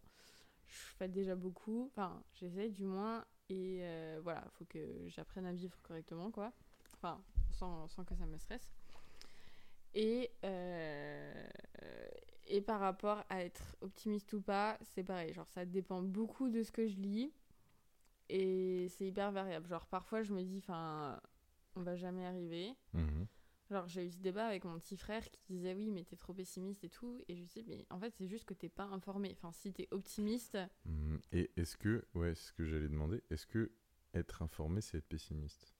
[0.67, 5.53] je fais déjà beaucoup enfin j'essaie du moins et euh, voilà faut que j'apprenne à
[5.53, 6.51] vivre correctement quoi.
[6.93, 7.21] Enfin
[7.51, 8.69] sans, sans que ça me stresse
[9.97, 11.47] et, euh,
[12.45, 15.33] et par rapport à être optimiste ou pas, c'est pareil.
[15.33, 17.33] Genre, ça dépend beaucoup de ce que je lis.
[18.29, 19.67] Et c'est hyper variable.
[19.67, 21.19] Genre, parfois, je me dis, enfin,
[21.75, 22.75] on va jamais arriver.
[22.93, 23.25] Mhm.
[23.71, 26.33] Genre, j'ai eu ce débat avec mon petit frère qui disait, oui, mais t'es trop
[26.33, 27.19] pessimiste et tout.
[27.27, 29.31] Et je lui dis, mais en fait, c'est juste que t'es pas informé.
[29.35, 30.59] Enfin, si t'es optimiste.
[30.85, 31.19] Mhm.
[31.31, 33.71] Et est-ce que, ouais, c'est ce que j'allais demander, est-ce que
[34.13, 35.73] être informé, c'est être pessimiste?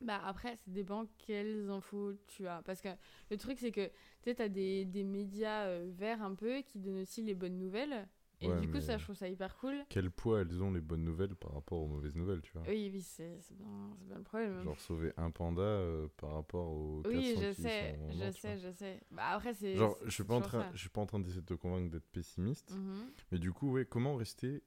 [0.00, 2.62] Bah après, ça dépend quelles infos tu as.
[2.62, 2.88] Parce que
[3.30, 3.92] le truc, c'est que tu
[4.24, 8.06] sais, t'as des, des médias euh, verts un peu qui donnent aussi les bonnes nouvelles.
[8.40, 9.76] Et Ouais, du coup, ça, je trouve ça hyper cool.
[9.88, 12.64] Quel poids elles ont les bonnes nouvelles par rapport aux mauvaises nouvelles, tu vois?
[12.68, 14.62] Oui, oui, c'est bien, bien le problème.
[14.62, 18.30] Genre sauver un panda euh, par rapport aux 400 oui, je qui sais, sont je
[18.32, 19.00] sais, je sais.
[19.12, 19.76] Bah après, c'est.
[19.76, 21.90] Genre, je suis pas en train, je suis pas en train d'essayer de te convaincre
[21.90, 23.10] d'être pessimiste, Mhm.
[23.32, 24.62] mais du coup, ouais, comment rester,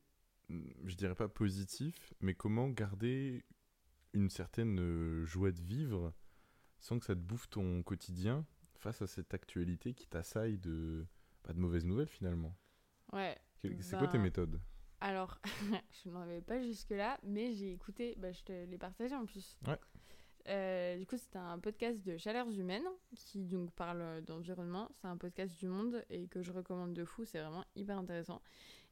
[0.50, 3.44] mm, je dirais pas positif, mais comment garder
[4.13, 6.13] une certaine euh, joie de vivre
[6.80, 11.06] sans que ça te bouffe ton quotidien face à cette actualité qui t'assaille de,
[11.43, 12.56] pas de mauvaises nouvelles finalement.
[13.13, 13.38] Ouais.
[13.62, 14.62] C'est quoi tes Ben, méthodes?
[15.00, 15.39] Alors,
[16.04, 19.58] je n'en avais pas jusque-là, mais j'ai écouté, bah, je te l'ai partagé en plus.
[19.67, 19.80] Ouais.
[20.50, 24.89] Euh, du coup, c'était un podcast de Chaleurs Humaines qui donc parle euh, d'environnement.
[24.93, 27.26] C'est un podcast du monde et que je recommande de fou.
[27.26, 28.41] C'est vraiment hyper intéressant.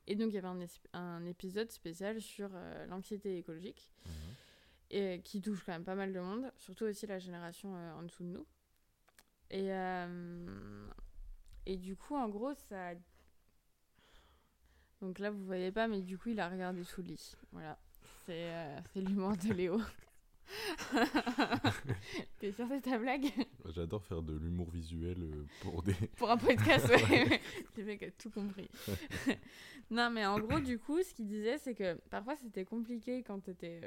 [0.08, 3.92] Et donc, il y avait un, épisode spécial sur euh, l'anxiété écologique
[4.90, 8.04] et qui touche quand même pas mal de monde, surtout aussi la génération euh, en
[8.04, 8.46] dessous de nous.
[9.50, 10.88] Et, euh,
[11.66, 12.94] et du coup, en gros, ça.
[15.02, 17.36] Donc là, vous voyez pas, mais du coup, il a regardé sous le lit.
[17.52, 17.78] Voilà.
[18.26, 19.80] C'est euh, c'est l'humour de Léo.
[22.40, 23.26] T'es sûr de ta blague?
[23.66, 25.94] J'adore faire de l'humour visuel euh, pour des.
[26.18, 27.42] Pour un podcast, ouais.
[27.78, 28.70] Le mec a tout compris.
[29.90, 33.40] non, mais en gros, du coup, ce qu'il disait, c'est que parfois c'était compliqué quand
[33.40, 33.82] t'étais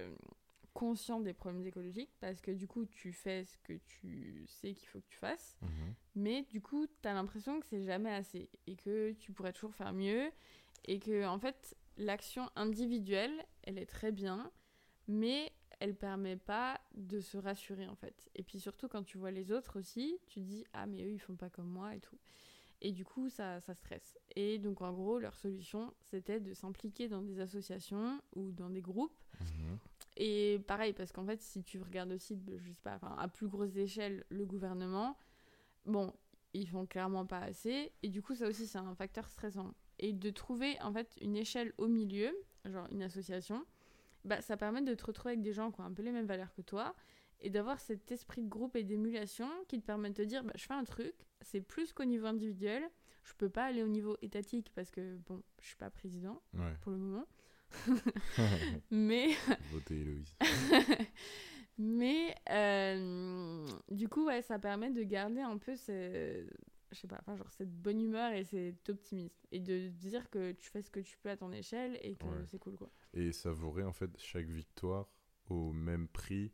[0.79, 4.87] conscient des problèmes écologiques parce que du coup, tu fais ce que tu sais qu'il
[4.87, 5.57] faut que tu fasses.
[5.61, 5.95] Mhm.
[6.15, 9.93] Mais du coup, t'as l'impression que c'est jamais assez et que tu pourrais toujours faire
[9.93, 10.31] mieux
[10.85, 14.53] et que en fait, l'action individuelle, elle est très bien,
[15.09, 18.31] mais elle permet pas de se rassurer en fait.
[18.37, 21.19] Et puis surtout quand tu vois les autres aussi, tu dis ah mais eux ils
[21.19, 22.19] font pas comme moi et tout.
[22.81, 24.17] Et du coup, ça, ça stresse.
[24.37, 28.81] Et donc, en gros, leur solution, c'était de s'impliquer dans des associations ou dans des
[28.83, 29.79] groupes Mhm.
[30.19, 33.29] Et pareil, parce qu'en fait, si tu regardes aussi, de- je sais pas, enfin, à
[33.29, 35.17] plus grosse échelle, le gouvernement,
[35.87, 36.13] bon,
[36.55, 37.93] ils font clairement pas assez.
[38.03, 39.73] Et du coup, ça aussi, c'est un facteur stressant.
[39.99, 42.31] Et de trouver, en fait, une échelle au milieu,
[42.65, 43.65] genre une association,
[44.25, 46.27] bah, ça permet de te retrouver avec des gens qui ont un peu les mêmes
[46.27, 46.95] valeurs que toi
[47.41, 50.53] et d'avoir cet esprit de groupe et d'émulation qui te permet de te dire, bah,
[50.57, 52.83] je fais un truc, c'est plus qu'au niveau individuel.
[53.23, 56.75] Je peux pas aller au niveau étatique parce que, bon, je suis pas président Ouais.
[56.81, 57.27] pour le moment.
[58.91, 59.29] Mais
[59.71, 60.35] Votez Héloïse.
[61.79, 66.45] Mais euh, du coup, ouais, ça permet de garder un peu ce,
[66.91, 69.35] je sais pas, enfin, genre cette bonne humeur et cet optimisme.
[69.53, 72.25] Et de dire que tu fais ce que tu peux à ton échelle et que
[72.27, 72.45] Ouais.
[72.47, 72.91] c'est cool, quoi.
[73.15, 75.09] Et savourer en fait chaque victoire
[75.49, 76.53] au même prix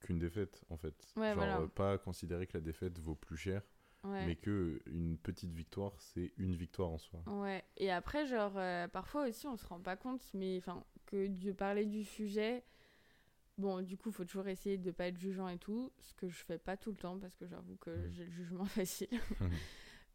[0.00, 0.94] qu'une défaite en fait.
[1.16, 1.60] Ouais, Genre voilà.
[1.60, 3.62] euh, pas considérer que la défaite vaut plus cher,
[4.10, 4.26] Ouais.
[4.26, 7.22] mais que une petite victoire c'est une victoire en soi.
[7.26, 7.64] Ouais.
[7.76, 11.52] Et après, genre, euh, parfois aussi, on se rend pas compte, mais enfin, que de
[11.52, 12.64] parler du sujet.
[13.58, 16.44] Bon, du coup, faut toujours essayer de pas être jugeant et tout, ce que je
[16.44, 18.10] fais pas tout le temps parce que j'avoue que Mhm.
[18.12, 19.08] j'ai le jugement facile,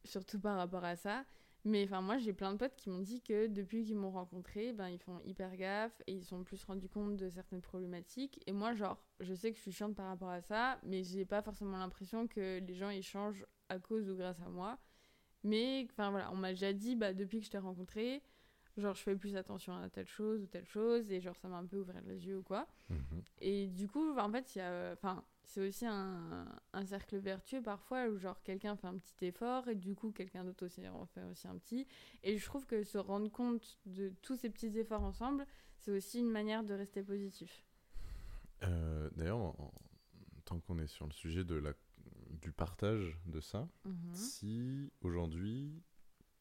[0.06, 1.26] surtout par rapport à ça.
[1.64, 4.74] Mais enfin, moi, j'ai plein de potes qui m'ont dit que depuis qu'ils m'ont rencontré,
[4.74, 8.42] ben, ils font hyper gaffe et ils sont plus rendus compte de certaines problématiques.
[8.48, 11.24] Et moi, genre, je sais que je suis chiante par rapport à ça, mais j'ai
[11.24, 14.78] pas forcément l'impression que les gens ils changent à cause ou grâce à moi.
[15.44, 18.22] Mais enfin voilà, on m'a déjà dit bah, depuis que je t'ai rencontré,
[18.78, 21.58] genre je fais plus attention à telle chose ou telle chose et genre ça m'a
[21.58, 22.68] un peu ouvert les yeux ou quoi.
[22.90, 23.24] Mhm.
[23.40, 27.62] Et du coup, en fait, il y a, enfin, c'est aussi un, un cercle vertueux
[27.64, 31.06] parfois où genre quelqu'un fait un petit effort et du coup quelqu'un d'autre aussi en
[31.08, 31.88] fait aussi un petit.
[32.24, 35.48] Et je trouve que se rendre compte de tous ces petits efforts ensemble,
[35.80, 37.66] c'est aussi une manière de rester positif.
[38.64, 39.74] Euh, D'ailleurs, en-
[40.46, 41.74] tant qu'on est sur le sujet de la,
[42.42, 44.14] du partage de ça, Mhm.
[44.14, 45.82] si aujourd'hui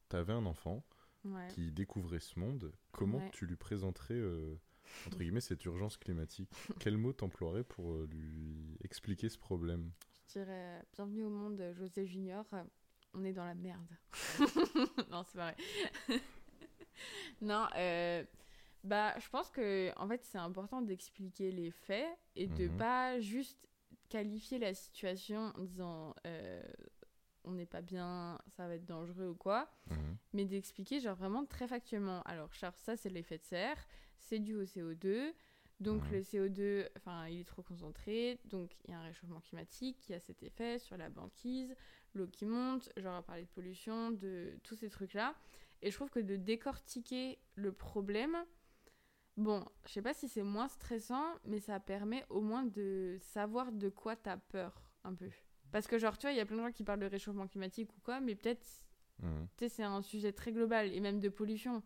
[0.08, 0.84] tu avais un enfant
[1.24, 1.46] Ouais.
[1.48, 3.30] qui découvrait ce monde, comment Ouais.
[3.32, 4.58] tu lui présenterais euh,
[5.06, 6.50] entre guillemets cette urgence climatique?
[6.88, 9.92] Quel mot t'emploierais pour euh, lui expliquer ce problème?
[10.28, 12.46] Je dirais bienvenue au monde José Junior.
[13.12, 13.90] On est dans la merde.
[15.10, 15.56] non, c'est pas vrai.
[17.42, 18.24] non, euh,
[18.84, 22.76] bah, je pense que en fait, c'est important d'expliquer les faits et de Mhm.
[22.78, 23.68] pas juste
[24.10, 26.62] qualifier la situation en disant euh,
[27.44, 30.16] on n'est pas bien, ça va être dangereux ou quoi, Mhm.
[30.34, 32.20] mais d'expliquer genre vraiment très factuellement.
[32.24, 33.78] Alors, Charles, ça c'est l'effet de serre,
[34.18, 35.32] c'est dû au CO2.
[35.80, 36.12] Donc Mhm.
[36.12, 40.12] le CO2, enfin, il est trop concentré, donc il y a un réchauffement climatique qui
[40.12, 41.74] a cet effet sur la banquise,
[42.12, 45.34] l'eau qui monte, genre à parler de pollution, de tous ces trucs-là.
[45.80, 48.36] Et je trouve que de décortiquer le problème,
[49.40, 53.72] bon, je sais pas si c'est moins stressant, mais ça permet au moins de savoir
[53.72, 55.28] de quoi t'as peur un peu.
[55.72, 57.46] Parce que genre, tu vois, il y a plein de gens qui parlent de réchauffement
[57.46, 58.66] climatique ou quoi, mais peut-être
[59.22, 59.48] Mhm.
[59.58, 61.82] tu sais, c'est un sujet très global et même de pollution.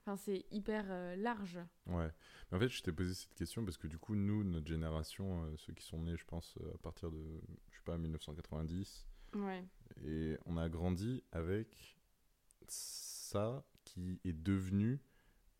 [0.00, 1.58] Enfin, c'est hyper euh, large.
[1.86, 2.10] Ouais.
[2.50, 5.44] Mais en fait, je t'ai posé cette question parce que du coup, nous, notre génération,
[5.44, 9.06] euh, ceux qui sont nés, je pense, euh, à partir de, je sais pas, 1990,
[9.34, 9.62] Ouais.
[10.06, 11.98] et on a grandi avec
[12.66, 15.00] ça qui est devenu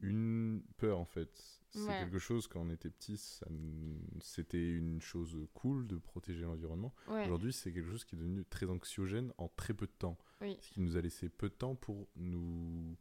[0.00, 1.60] une peur en fait.
[1.70, 1.98] C'est Ouais.
[2.00, 3.18] quelque chose quand on était petit,
[4.20, 6.94] c'était une chose cool de protéger l'environnement.
[7.08, 7.24] Ouais.
[7.24, 10.16] Aujourd'hui, c'est quelque chose qui est devenu très anxiogène en très peu de temps.
[10.40, 10.56] Oui.
[10.60, 12.96] Ce qui nous a laissé peu de temps pour nous,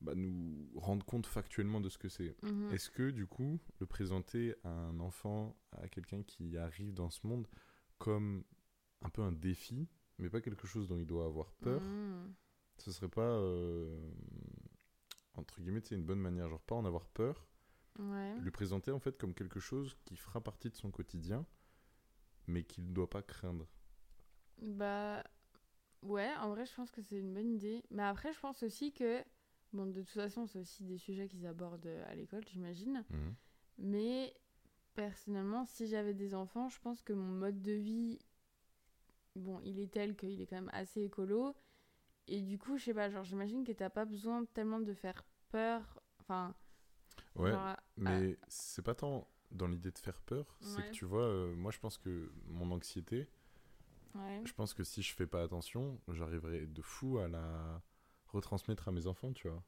[0.00, 2.34] bah, nous rendre compte factuellement de ce que c'est.
[2.42, 2.72] Mhm.
[2.72, 7.26] Est-ce que du coup, le présenter à un enfant, à quelqu'un qui arrive dans ce
[7.26, 7.46] monde,
[7.98, 8.44] comme
[9.02, 12.32] un peu un défi, mais pas quelque chose dont il doit avoir peur, Mhm.
[12.78, 14.10] ce serait pas, euh,
[15.34, 17.46] entre guillemets, c'est une bonne manière, genre pas en avoir peur,
[17.98, 18.42] Ouais.
[18.42, 21.46] le présenter en fait comme quelque chose qui fera partie de son quotidien,
[22.46, 23.66] mais qu'il ne doit pas craindre.
[24.58, 25.22] Bah
[26.02, 27.82] ouais, en vrai, je pense que c'est une bonne idée.
[27.90, 29.22] Mais après, je pense aussi que,
[29.72, 33.04] bon, de toute façon, c'est aussi des sujets qu'ils abordent euh, à l'école, j'imagine.
[33.78, 34.34] Mais
[34.94, 38.18] personnellement, si j'avais des enfants, je pense que mon mode de vie,
[39.36, 41.54] bon, il est tel qu'il est quand même assez écolo.
[42.28, 45.24] Et du coup, je sais pas, genre, j'imagine que t'as pas besoin tellement de faire
[45.50, 46.00] peur.
[46.20, 46.54] Enfin,
[47.36, 51.24] Ouais, genre, mais c'est pas tant dans l'idée de faire peur, c'est que tu vois,
[51.24, 53.28] euh, moi je pense que mon anxiété,
[54.14, 54.44] ouais.
[54.44, 57.82] je pense que si je fais pas attention, j'arriverai de fou à la
[58.26, 59.62] retransmettre à mes enfants, tu vois.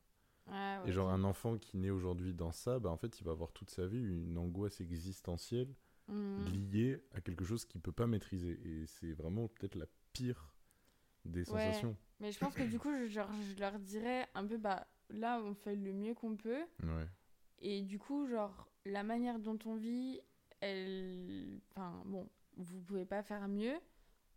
[0.46, 3.32] Ouais, Et genre un enfant qui naît aujourd'hui dans ça, bah en fait il va
[3.32, 5.74] avoir toute sa vie une angoisse existentielle
[6.08, 6.58] Mhm.
[6.72, 8.60] liée à quelque chose qu'il peut pas maîtriser.
[8.64, 10.53] Et c'est vraiment peut-être la pire
[11.24, 11.64] des Ouais.
[11.66, 11.96] sensations.
[12.20, 15.40] Mais je pense que du coup, je, genre, je leur dirais un peu, bah là,
[15.42, 16.64] on fait le mieux qu'on peut.
[16.82, 17.06] Ouais.
[17.60, 20.20] Et du coup, genre, la manière dont on vit,
[20.60, 21.60] elle.
[21.70, 23.74] Enfin, bon, vous pouvez pas faire mieux.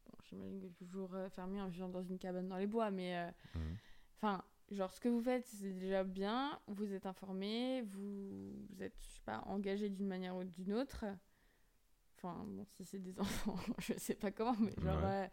[0.06, 2.92] Bon, j'imagine que toujours euh, faire mieux en vivant dans une cabane dans les bois,
[2.92, 3.18] mais.
[3.18, 3.76] euh, Mhm.
[4.20, 6.60] Enfin, genre, ce que vous faites, c'est déjà bien.
[6.68, 11.06] Vous êtes informé, vous, vous êtes, je sais pas, engagé d'une manière ou d'une autre.
[12.18, 15.26] Enfin, bon, si c'est des enfants, je sais pas comment, mais genre, Ouais.
[15.26, 15.28] euh,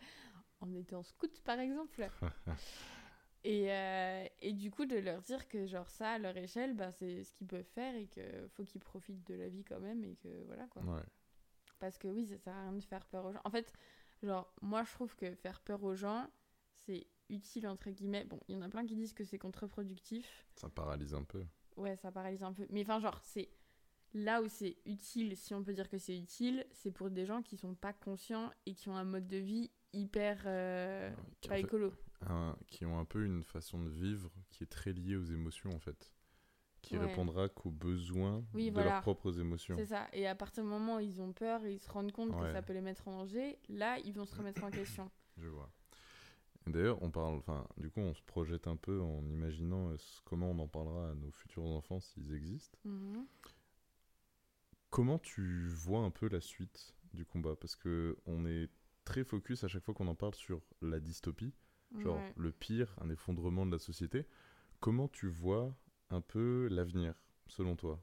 [0.65, 2.09] en étant scout, par exemple.
[3.47, 6.93] Et, euh, et du coup, de leur dire que, genre, ça, à leur échelle, bah,
[6.93, 10.03] c'est ce qu'ils peuvent faire et qu'il faut qu'ils profitent de la vie quand même
[10.03, 10.83] et que voilà quoi.
[10.83, 11.03] Ouais.
[11.79, 13.43] Parce que oui, ça sert à rien de faire peur aux gens.
[13.45, 13.71] En fait,
[14.23, 16.27] genre, moi, je trouve que faire peur aux gens,
[16.87, 18.25] c'est utile, entre guillemets.
[18.25, 20.47] Bon, il y en a plein qui disent que c'est contre-productif.
[20.55, 21.45] Ça paralyse un peu.
[21.77, 22.67] Ouais, ça paralyse un peu.
[22.71, 23.51] Mais enfin, genre, c'est
[24.15, 27.43] là où c'est utile, si on peut dire que c'est utile, c'est pour des gens
[27.43, 31.49] qui sont pas conscients et qui ont un mode de vie hyper euh, Ouais, qui,
[31.49, 31.93] pas en fait, écolo.
[32.27, 35.71] un- qui ont un peu une façon de vivre qui est très liée aux émotions
[35.75, 36.13] en fait.
[36.83, 37.07] Qui Ouais.
[37.07, 38.91] répondra qu'aux besoins Oui, de voilà.
[38.91, 39.75] leurs propres émotions.
[39.77, 40.07] C'est ça.
[40.13, 42.53] Et à partir du moment où ils ont peur et ils se rendent compte que
[42.53, 45.11] ça peut les mettre en danger, là, ils vont se remettre en question.
[45.39, 45.71] Je vois.
[46.67, 50.51] D'ailleurs, on parle, enfin, du coup, on se projette un peu en imaginant euh, comment
[50.51, 52.79] on en parlera à nos futurs enfants s'ils existent.
[52.85, 53.27] Mhm.
[54.95, 57.57] Comment tu vois un peu la suite du combat?
[57.57, 58.71] Parce que on est
[59.05, 61.53] très focus à chaque fois qu'on en parle sur la dystopie,
[61.97, 62.33] genre Ouais.
[62.37, 64.25] le pire, un effondrement de la société.
[64.79, 65.75] Comment tu vois
[66.11, 67.17] un peu l'avenir,
[67.49, 68.01] selon toi?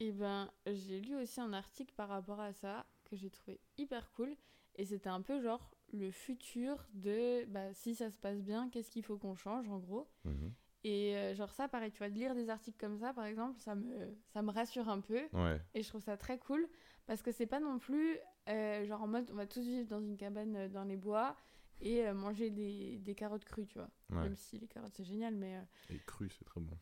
[0.00, 4.10] Et ben, j'ai lu aussi un article par rapport à ça que j'ai trouvé hyper
[4.12, 4.34] cool.
[4.76, 8.90] Et c'était un peu genre le futur de bah, si ça se passe bien, qu'est-ce
[8.90, 10.08] qu'il faut qu'on change en gros.
[10.24, 10.54] Mhm.
[10.82, 13.58] Et euh, genre ça, pareil, tu vois, de lire des articles comme ça, par exemple,
[13.58, 15.20] ça me, ça me rassure un peu.
[15.32, 16.66] Ouais, Et je trouve ça très cool
[17.06, 20.00] parce que c'est pas non plus euh, genre en mode on va tous vivre dans
[20.00, 21.36] une cabane euh, dans les bois
[21.82, 23.90] et euh, manger des, des carottes crues, tu vois.
[24.10, 24.22] ouais.
[24.22, 25.58] Même si les carottes c'est génial, mais.
[25.90, 26.76] Et cru, c'est très bon.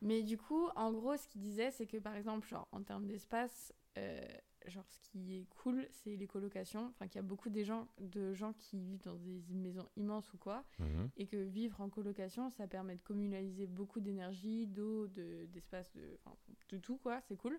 [0.00, 3.06] Mais du coup, en gros, ce qu'il disait, c'est que par exemple, genre en termes
[3.06, 3.72] d'espace,
[4.66, 6.86] genre ce qui est cool, c'est les colocations.
[6.90, 10.32] Enfin, qu'il y a beaucoup des gens, de gens qui vivent dans des maisons immenses
[10.32, 11.10] ou quoi, Mhm.
[11.16, 16.18] et que vivre en colocation, ça permet de communaliser beaucoup d'énergie, d'eau, de- d'espace, de,
[16.70, 17.58] de tout quoi, c'est cool.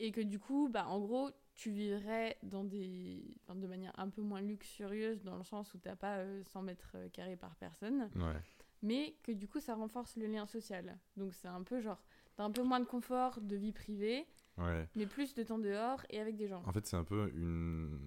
[0.00, 4.22] Et que du coup, bah, en gros, tu vivrais dans des, de manière un peu
[4.22, 8.40] moins luxurieuse dans le sens où t'as pas euh, 100 mètres carrés par personne, Ouais.
[8.82, 10.96] mais que du coup, ça renforce le lien social.
[11.16, 12.00] Donc c'est un peu genre,
[12.36, 14.24] t'as un peu moins de confort de vie privée,
[14.58, 14.88] Ouais.
[14.96, 16.62] mais plus de temps dehors et avec des gens.
[16.66, 17.98] En fait, c'est un peu une,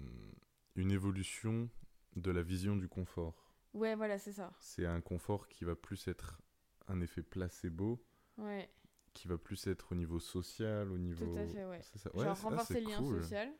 [0.76, 1.68] une évolution
[2.16, 3.52] de la vision du confort.
[3.74, 4.52] Ouais, voilà, c'est ça.
[4.60, 6.40] C'est un confort qui va plus être
[6.88, 8.04] un effet placebo,
[8.38, 8.68] Ouais,
[9.14, 11.24] qui va plus être au niveau social, au niveau...
[11.26, 11.80] tout à fait, ouais.
[11.96, 12.10] Ça.
[12.10, 13.22] Genre Ouais, c'est- ah, renforcer le lien cool.
[13.22, 13.52] social.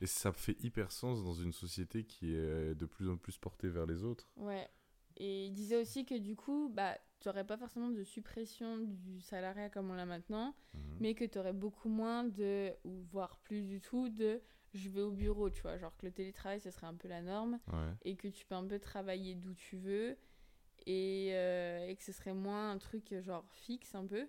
[0.00, 3.68] Et ça fait hyper sens dans une société qui est de plus en plus portée
[3.68, 4.30] vers les autres.
[4.36, 4.68] Ouais.
[5.16, 9.20] Et il disait aussi que du coup, bah, tu n'aurais pas forcément de suppression du
[9.20, 10.80] salariat comme on l'a maintenant, Mhm.
[11.00, 14.40] mais que tu aurais beaucoup moins de, ou voire plus du tout, de
[14.74, 15.78] je vais au bureau, tu vois.
[15.78, 17.94] Genre que le télétravail, ce serait un peu la norme, Ouais.
[18.02, 20.16] et que tu peux un peu travailler d'où tu veux.
[20.86, 24.28] et, euh, et que ce serait moins un truc genre fixe un peu.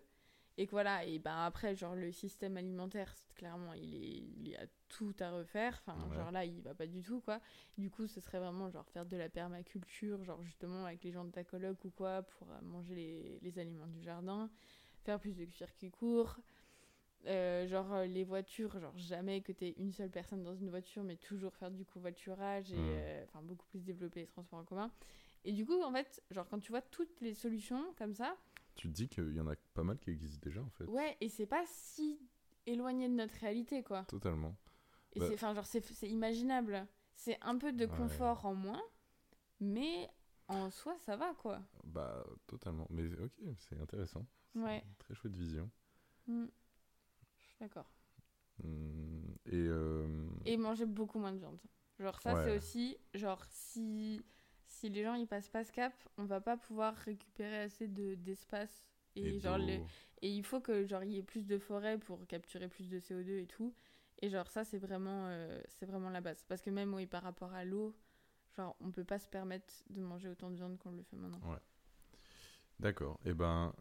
[0.62, 4.56] Et que voilà, et ben après, genre le système alimentaire, clairement, il, est, il y
[4.58, 5.82] a tout à refaire.
[5.88, 6.16] Enfin, Ouais.
[6.18, 7.40] genre là, il va pas du tout, quoi.
[7.78, 11.24] Du coup, ce serait vraiment genre faire de la permaculture, genre justement avec les gens
[11.24, 14.50] de ta coloc ou quoi, pour euh, manger les, les aliments du jardin,
[15.06, 16.38] faire plus de circuits courts.
[17.26, 21.04] Euh, genre euh, les voitures, genre jamais que t'aies une seule personne dans une voiture,
[21.04, 24.92] mais toujours faire du covoiturage et euh, enfin beaucoup plus développer les transports en commun.
[25.46, 28.36] Et du coup, en fait, genre quand tu vois toutes les solutions comme ça,
[28.80, 30.86] Tu te dis qu'il y en a pas mal qui existent déjà, en fait.
[30.86, 32.18] ouais, et c'est pas si
[32.66, 34.06] éloigné de notre réalité, quoi.
[34.06, 34.56] Totalement.
[35.14, 36.88] Et Bah- c'est, enfin, genre, c'est, imaginable.
[37.14, 37.98] C'est un peu de Ouais.
[37.98, 38.82] confort en moins,
[39.60, 40.10] mais
[40.48, 41.62] en soi, ça va, quoi.
[41.84, 42.88] Bah, totalement.
[42.90, 44.26] Mais ok, c'est intéressant.
[44.56, 44.82] Ouais.
[45.00, 45.70] Très chouette vision.
[46.28, 46.46] Mm.
[47.38, 47.92] Je suis d'accord.
[48.64, 50.08] Hum, et, euh,
[50.46, 51.60] Et manger beaucoup moins de viande.
[52.00, 52.44] Genre, ça, Ouais.
[52.46, 54.24] c'est aussi, genre, si,
[54.80, 58.16] si les gens ils passent pas ce cap, on va pas pouvoir récupérer assez de,
[58.16, 58.84] d'espace.
[59.16, 59.66] Et, et genre, d'eau.
[59.68, 59.80] le-
[60.22, 63.00] et il faut que genre il y ait plus de forêts pour capturer plus de
[63.00, 63.74] CO2 et tout.
[64.22, 67.24] Et genre ça c'est vraiment euh, c'est vraiment la base parce que même oui par
[67.24, 67.96] rapport à l'eau,
[68.56, 71.42] genre on peut pas se permettre de manger autant de viande qu'on le fait maintenant.
[72.80, 73.20] D'accord.
[73.26, 73.74] Et ben,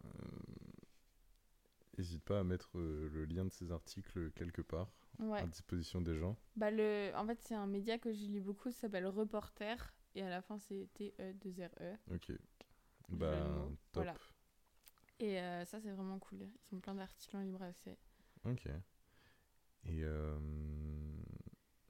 [1.97, 4.89] n'hésite pas à mettre euh, le lien de ces articles quelque part
[5.19, 5.39] Ouais.
[5.41, 6.37] à disposition des gens.
[6.55, 10.21] Bah le en fait c'est un média que je lis beaucoup, ça s'appelle Reporter et
[10.23, 12.13] à la fin c'est T E 2 R.
[12.13, 12.31] Ok.
[13.09, 13.31] Bah,
[13.91, 14.03] top.
[14.03, 14.13] Voilà.
[15.19, 16.47] Et euh, ça c'est vraiment cool.
[16.71, 17.97] Ils ont plein d'articles en libre accès.
[18.45, 18.67] Ok.
[19.85, 20.37] Et euh,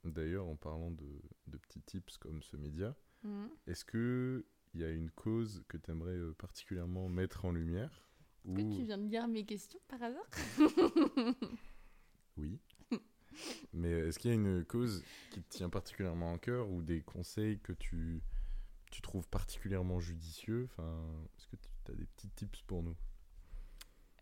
[0.04, 3.50] d'ailleurs, en parlant de, de petits tips comme ce média, Mhm.
[3.66, 8.02] est-ce que il y a une cause que tu aimerais particulièrement mettre en lumière
[8.46, 8.76] Est-ce que ou...
[8.76, 10.24] tu viens de lire mes questions par hasard?
[12.36, 12.58] Oui.
[13.72, 17.00] Mais est-ce qu'il y a une cause qui te tient particulièrement à cœur ou des
[17.02, 18.22] conseils que tu,
[18.90, 20.68] tu trouves particulièrement judicieux?
[20.72, 21.00] Enfin,
[21.38, 22.96] Est-ce que tu as des petits tips pour nous?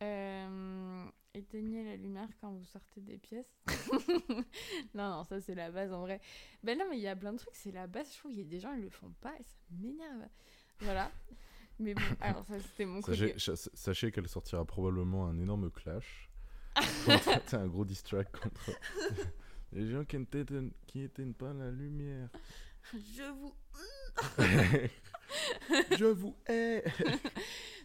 [0.00, 1.04] Euh,
[1.34, 3.50] éteignez la lumière quand vous sortez des pièces.
[4.94, 6.20] non, non, ça c'est la base en vrai.
[6.62, 8.12] Ben non, mais il y a plein de trucs, c'est la base.
[8.12, 10.28] Je trouve qu'il y a des gens, ils le font pas et ça m'énerve.
[10.80, 11.10] Voilà.
[11.80, 13.56] Mais bon, alors ça c'était mon Sachez, côté.
[13.74, 16.28] sachez qu'elle sortira probablement un énorme clash.
[17.46, 18.70] C'est un gros distract contre
[19.72, 21.08] les gens qui n'éteignent qui
[21.38, 22.28] pas la lumière.
[22.92, 23.54] Je vous.
[25.98, 26.82] Je vous hais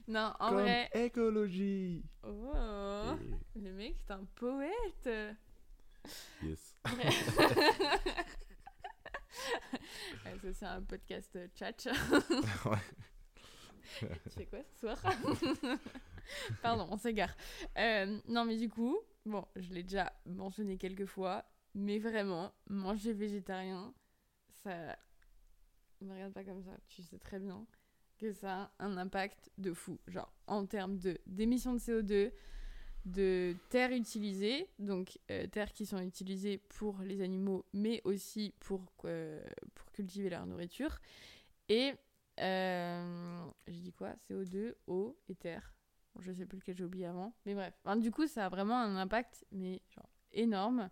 [0.07, 0.89] Non, en comme vrai.
[0.93, 2.03] écologie.
[2.23, 3.15] Oh,
[3.55, 5.09] le mec, c'est un poète.
[6.41, 6.75] Yes.
[10.25, 11.87] Ouais, ça c'est un podcast euh, tchatch.
[12.65, 12.77] Ouais.
[13.99, 15.01] tu fais quoi ce soir?
[16.61, 17.35] Pardon, on s'égare.
[17.77, 21.43] Euh, non, mais du coup, bon, je l'ai déjà mentionné quelques fois,
[21.75, 23.93] mais vraiment, manger végétarien,
[24.63, 24.97] ça.
[26.01, 27.65] Me regarde pas comme ça, tu sais très bien
[28.17, 29.99] que ça a un impact de fou.
[30.07, 32.31] Genre, en termes d'émissions de CO2,
[33.05, 38.81] de terres utilisées, donc euh, terres qui sont utilisées pour les animaux, mais aussi pour,
[39.05, 39.43] euh,
[39.75, 40.99] pour cultiver leur nourriture.
[41.69, 41.93] Et
[42.39, 44.13] euh, j'ai dit quoi?
[44.29, 45.73] CO2, eau terre.
[46.13, 47.33] Bon, je sais plus lequel j'ai oublié avant.
[47.45, 47.73] Mais bref.
[47.97, 50.89] Du coup, ça a vraiment un impact, mais genre énorme.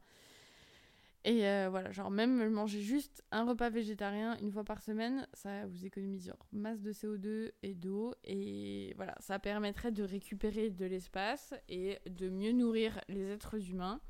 [1.24, 5.68] Et euh, voilà, genre même manger juste un repas végétarien une fois par semaine, ça
[5.68, 8.16] vous économise genre masse de CO2 et d'eau.
[8.24, 14.02] Et voilà, ça permettrait de récupérer de l'espace et de mieux nourrir les êtres humains.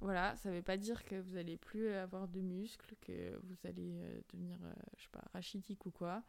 [0.00, 4.00] Voilà, ça veut pas dire que vous allez plus avoir de muscles, que vous allez
[4.00, 4.58] euh, devenir,
[4.96, 6.24] je sais pas, rachitique ou quoi.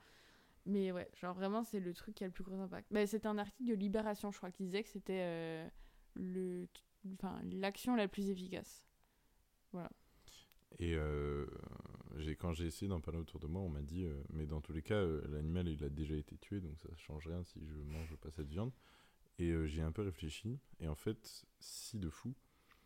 [0.65, 2.87] Mais ouais, genre vraiment, c'est le truc qui a le plus gros impact.
[2.91, 5.69] Bah, c'était un article de Libération, je crois, qui disait que c'était euh,
[6.15, 6.67] le,
[7.15, 8.85] enfin, l'action la plus efficace.
[9.73, 9.89] Voilà.
[10.79, 11.45] Et euh,
[12.15, 14.61] j'ai, quand j'ai essayé d'en parler autour de moi, on m'a dit, euh, mais dans
[14.61, 17.59] tous les cas, euh, l'animal il a déjà été tué, donc ça change rien si
[17.65, 18.71] je mange pas cette viande.
[19.39, 22.33] Et euh, j'y ai un peu réfléchi, et en fait, si de fou,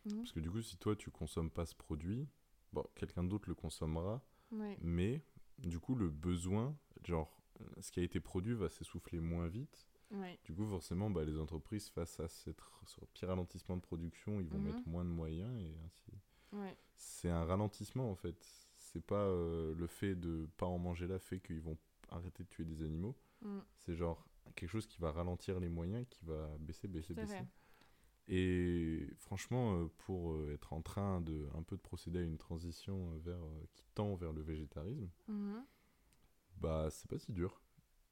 [0.04, 0.16] Mhm.
[0.18, 2.26] parce que du coup, si toi tu consommes pas ce produit,
[2.72, 4.22] bon, quelqu'un d'autre le consommera,
[4.52, 4.76] Ouais.
[4.80, 5.22] mais
[5.58, 7.37] du coup, le besoin, genre,
[7.80, 9.86] ce qui a été produit va s'essouffler moins vite.
[10.10, 10.38] Ouais.
[10.44, 14.48] Du coup, forcément, bah, les entreprises, face à cette, ce petit ralentissement de production, ils
[14.48, 14.64] vont Mhm.
[14.64, 16.12] mettre moins de moyens, et ainsi
[16.52, 16.76] Ouais.
[16.96, 18.36] c'est un ralentissement en fait.
[18.76, 21.76] C'est pas euh, le fait de pas en manger là fait qu'ils vont
[22.10, 23.14] arrêter de tuer des animaux.
[23.42, 23.58] Mm.
[23.74, 27.34] C'est genre quelque chose qui va ralentir les moyens, qui va baisser, baisser, baisser.
[28.28, 32.36] Et franchement, euh, pour euh, être en train de un peu de procéder à une
[32.38, 35.64] transition euh, vers euh, qui tend vers le végétarisme, Mhm.
[36.60, 37.60] Bah c'est pas si dur,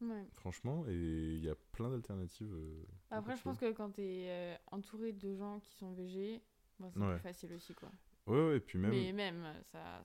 [0.00, 0.26] Ouais.
[0.34, 0.84] franchement.
[0.88, 2.52] Et il y a plein d'alternatives.
[2.52, 6.42] euh, Après, je pense que quand t'es euh, entouré de gens qui sont végés,
[6.78, 7.12] bon, c'est Ouais.
[7.14, 7.90] plus facile aussi, quoi.
[8.26, 8.90] Ouais, ouais, et puis même.
[8.90, 10.04] Mais même, ça,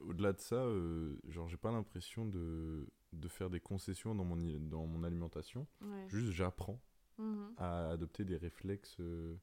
[0.00, 4.36] au-delà de ça, euh, genre, j'ai pas l'impression de, de faire des concessions dans mon,
[4.60, 5.66] dans mon alimentation.
[5.80, 6.06] Ouais.
[6.08, 6.80] Juste, j'apprends
[7.18, 7.52] Mhm.
[7.58, 9.36] à adopter des réflexes euh,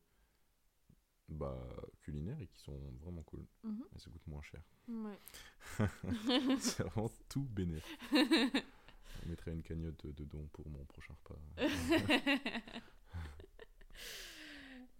[1.28, 1.62] bah,
[2.02, 3.46] culinaires et qui sont vraiment cool.
[3.64, 3.84] Mhm.
[3.96, 4.62] Et ça coûte moins cher.
[4.88, 5.20] Ouais.
[6.60, 7.84] C'est vraiment tout bénéf.
[8.12, 8.16] On
[9.30, 11.40] mettrait une cagnotte de dons pour mon prochain repas.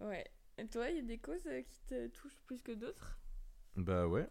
[0.00, 0.24] ouais.
[0.58, 3.18] Et toi, il y a des causes euh, qui te touchent plus que d'autres?
[3.76, 4.28] Bah ouais.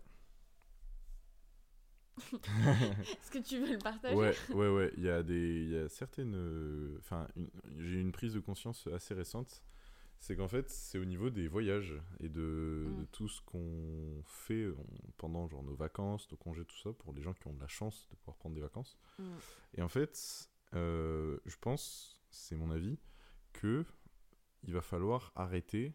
[2.33, 4.15] Est-ce que tu veux le partager?
[4.15, 4.91] Ouais, ouais, ouais.
[4.97, 6.35] Il y a des, il y a certaines.
[6.35, 9.63] euh, Enfin, une- j'ai une prise de conscience assez récente.
[10.21, 12.97] C'est qu'en fait, c'est au niveau des voyages et de, Mm.
[12.99, 17.13] de tout ce qu'on fait on- pendant genre nos vacances, nos congés, tout ça, pour
[17.13, 18.97] les gens qui ont de la chance de pouvoir prendre des vacances.
[19.17, 19.23] Mm.
[19.75, 22.99] Et en fait, euh, je pense, c'est mon avis,
[23.53, 23.85] que
[24.63, 25.93] il va falloir arrêter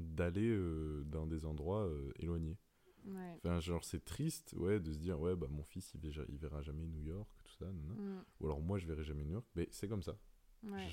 [0.00, 2.58] d'aller euh, dans des endroits euh, éloignés.
[3.06, 3.36] Ouais.
[3.38, 6.38] Enfin, genre, c'est triste, ouais, de se dire, ouais, bah mon fils, il verra, il
[6.38, 7.66] verra jamais New York, tout ça.
[7.66, 8.24] Mm.
[8.40, 9.46] ou alors moi, je verrai jamais New York.
[9.54, 10.18] Mais c'est comme ça.
[10.64, 10.88] Ouais.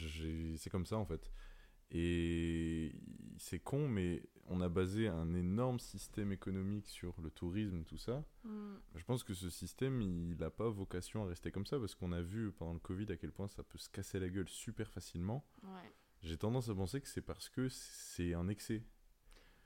[0.58, 1.30] C'est comme ça, en fait.
[1.92, 2.94] Et
[3.38, 8.24] c'est con, mais on a basé un énorme système économique sur le tourisme, tout ça.
[8.44, 8.76] Mm.
[8.96, 12.12] Je pense que ce système, il n'a pas vocation à rester comme ça, parce qu'on
[12.12, 14.90] a vu pendant le Covid à quel point ça peut se casser la gueule super
[14.92, 15.46] facilement.
[15.64, 15.94] Ouais.
[16.22, 18.84] J'ai tendance à penser que c'est parce que c'est un excès.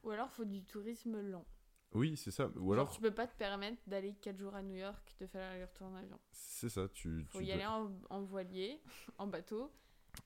[0.03, 1.45] Ou alors, faut du tourisme lent.
[1.93, 2.47] Oui, c'est ça.
[2.55, 5.27] Ou Genre, alors, tu peux pas te permettre d'aller 4 jours à New York, de
[5.27, 6.19] faire aller-retour en avion.
[6.31, 6.87] c'est ça.
[6.89, 8.81] Tu, Faut tu y dois- aller en, en voilier,
[9.17, 9.71] en bateau,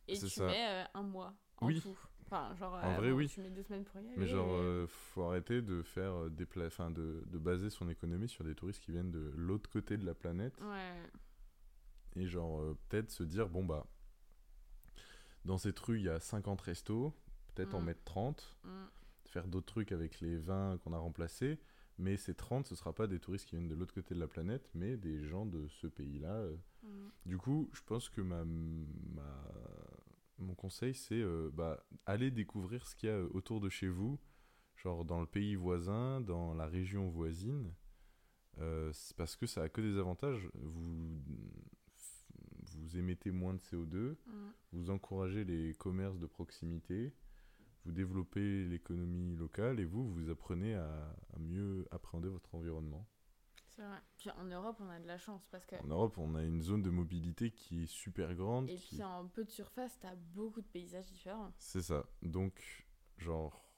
[0.08, 0.46] et tu ça.
[0.48, 1.82] mets euh, un mois en Oui.
[1.82, 1.97] tout.
[2.26, 3.28] Enfin, genre, En euh, vrai, oui.
[3.28, 4.14] tu mets deux semaines pour y aller.
[4.18, 7.88] Mais genre, et- euh, faut arrêter de faire euh, dépla- enfin, de, de baser son
[7.88, 10.60] économie sur des touristes qui viennent de l'autre côté de la planète.
[10.62, 11.01] Ouais.
[12.16, 13.86] Et genre, euh, peut-être se dire, bon bah,
[15.45, 17.14] dans cette rue, il y a 50 restos,
[17.53, 17.86] peut-être en Mm.
[17.86, 18.70] mettre 30, Mm.
[19.26, 21.60] faire d'autres trucs avec les 20 qu'on a remplacés.
[21.97, 24.28] Mais ces 30, ce sera pas des touristes qui viennent de l'autre côté de la
[24.28, 26.34] planète, mais des gens de ce pays-là.
[26.34, 26.56] euh.
[26.84, 27.10] Mm.
[27.28, 29.43] Du coup, je pense que ma, ma,
[30.38, 33.88] mon conseil, c'est euh, bah, aller découvrir ce qu'il y a euh, autour de chez
[33.88, 34.20] vous,
[34.76, 37.74] genre dans le pays voisin, dans la région voisine,
[38.60, 40.50] euh, parce que ça a que des avantages.
[40.56, 41.22] Vous,
[42.78, 44.16] vous émettez moins de CO2, Mm.
[44.74, 47.14] vous encouragez les commerces de proximité,
[47.86, 53.08] vous développez l'économie locale et vous, vous apprenez à, à mieux appréhender votre environnement.
[53.76, 53.97] C'est vrai.
[54.17, 55.76] Puis en Europe, on a de la chance parce que.
[55.76, 58.69] En Europe, on a une zone de mobilité qui est super grande.
[58.69, 61.53] Et qui- puis en peu de surface, t'as beaucoup de paysages différents.
[61.57, 62.05] C'est ça.
[62.21, 63.69] Donc, genre,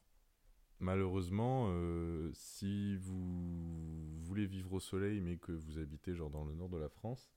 [0.79, 6.53] malheureusement, euh, si vous voulez vivre au soleil, mais que vous habitez genre dans le
[6.53, 7.31] nord de la France,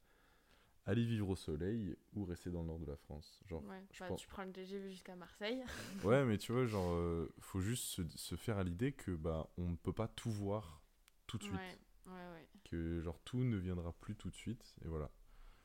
[0.84, 3.40] allez vivre au soleil ou restez dans le nord de la France.
[3.46, 3.82] Genre, Ouais.
[3.92, 5.62] je Bah, pense- Tu prends le TGV jusqu'à Marseille.
[6.04, 9.48] ouais, mais tu vois, genre, euh, faut juste se, se faire à l'idée que bah,
[9.56, 10.82] on ne peut pas tout voir
[11.26, 11.54] tout de suite.
[11.56, 11.78] Ouais.
[12.10, 12.46] Ouais, ouais.
[12.64, 14.74] Que genre tout ne viendra plus tout de suite.
[14.84, 15.10] Et voilà.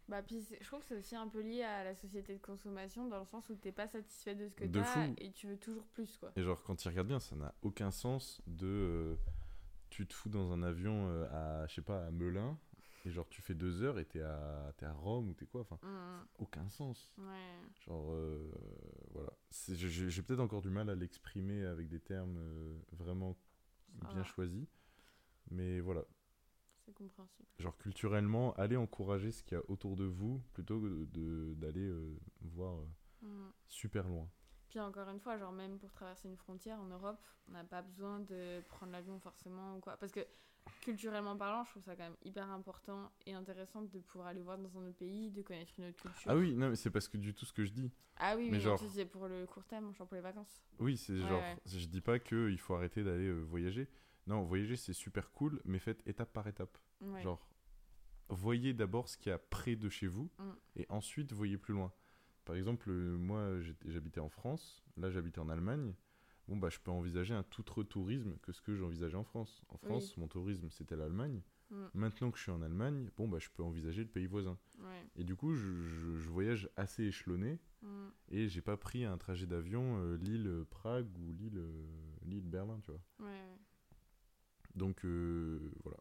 [0.07, 3.07] Bah, puis je trouve que c'est aussi un peu lié à la société de consommation
[3.07, 5.85] dans le sens où t'es pas satisfait de ce que t'as et tu veux toujours
[5.87, 6.31] plus, quoi.
[6.35, 8.67] Et genre, quand tu regardes bien, ça n'a aucun sens de.
[8.67, 9.15] euh,
[9.89, 11.27] tu te fous dans un avion euh,
[11.63, 12.55] à, je sais pas, à Melun,
[13.05, 15.61] et genre, tu fais deux heures et t'es à, t'es à Rome ou t'es quoi
[15.61, 16.25] Enfin, Mm.
[16.39, 17.11] aucun sens.
[17.17, 17.59] Ouais.
[17.87, 18.51] Genre, euh,
[19.11, 19.31] voilà.
[19.69, 23.35] J'ai- peut-être encore du mal à l'exprimer avec des termes euh, vraiment
[24.01, 24.67] Ça bien choisis.
[25.49, 26.03] Mais voilà.
[26.85, 27.47] C'est compréhensible.
[27.59, 32.15] Genre, culturellement, allez encourager ce qu'il y a autour de vous plutôt que d'aller euh,
[32.41, 32.85] voir euh,
[33.21, 33.51] Mm.
[33.67, 34.29] super loin.
[34.69, 37.17] Puis encore une fois, genre même pour traverser une frontière en Europe,
[37.47, 39.95] on n'a pas besoin de prendre l'avion forcément ou quoi.
[39.97, 40.19] Parce que
[40.81, 44.57] culturellement parlant, je trouve ça quand même hyper important et intéressant de pouvoir aller voir
[44.57, 46.29] dans un autre pays, de connaître une autre culture.
[46.29, 47.91] Ah oui, non, mais c'est parce que du tout ce que je dis.
[48.17, 50.61] Ah oui, mais oui, genre- c'est pour le court terme, genre pour les vacances.
[50.79, 51.57] Oui, c'est Ouais, genre, ouais.
[51.65, 53.87] je dis pas qu'il faut arrêter d'aller euh, voyager.
[54.27, 56.77] Non, voyager c'est super cool, mais faites étape par étape.
[57.01, 57.21] Ouais.
[57.21, 57.47] Genre,
[58.29, 60.51] voyez d'abord ce qu'il y a près de chez vous, Mm.
[60.77, 61.91] et ensuite voyez plus loin.
[62.43, 65.93] Par exemple, euh, moi j'habitais en France, là j'habitais en Allemagne.
[66.47, 69.63] Bon, bah je peux envisager un tout autre tourisme que ce que j'envisageais en France.
[69.69, 71.41] En France, mon tourisme c'était l'Allemagne.
[71.71, 71.85] Mm.
[71.95, 74.57] Maintenant que je suis en Allemagne, bon, bah je peux envisager le pays voisin.
[74.79, 75.07] Ouais.
[75.15, 77.59] Et du coup, je, je- je voyage assez échelonné.
[77.81, 78.07] Mm.
[78.29, 81.85] Et j'ai pas pris un trajet d'avion euh, Lille-Prague ou Lille, euh,
[82.25, 83.01] Lille-Berlin, tu vois.
[83.19, 83.57] Ouais, ouais.
[84.75, 85.97] Donc euh, voilà.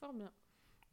[0.00, 0.32] Fort bien.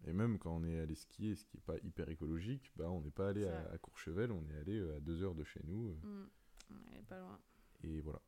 [0.08, 3.02] Et même quand on est allé skier, ce qui est pas hyper écologique, bah on
[3.02, 5.90] n'est pas allé à, Courchevel, on est allé euh, à deux heures de chez nous.
[5.90, 6.30] euh, Mm.
[6.72, 7.40] Ouais, pas loin.
[7.84, 8.22] et voilà.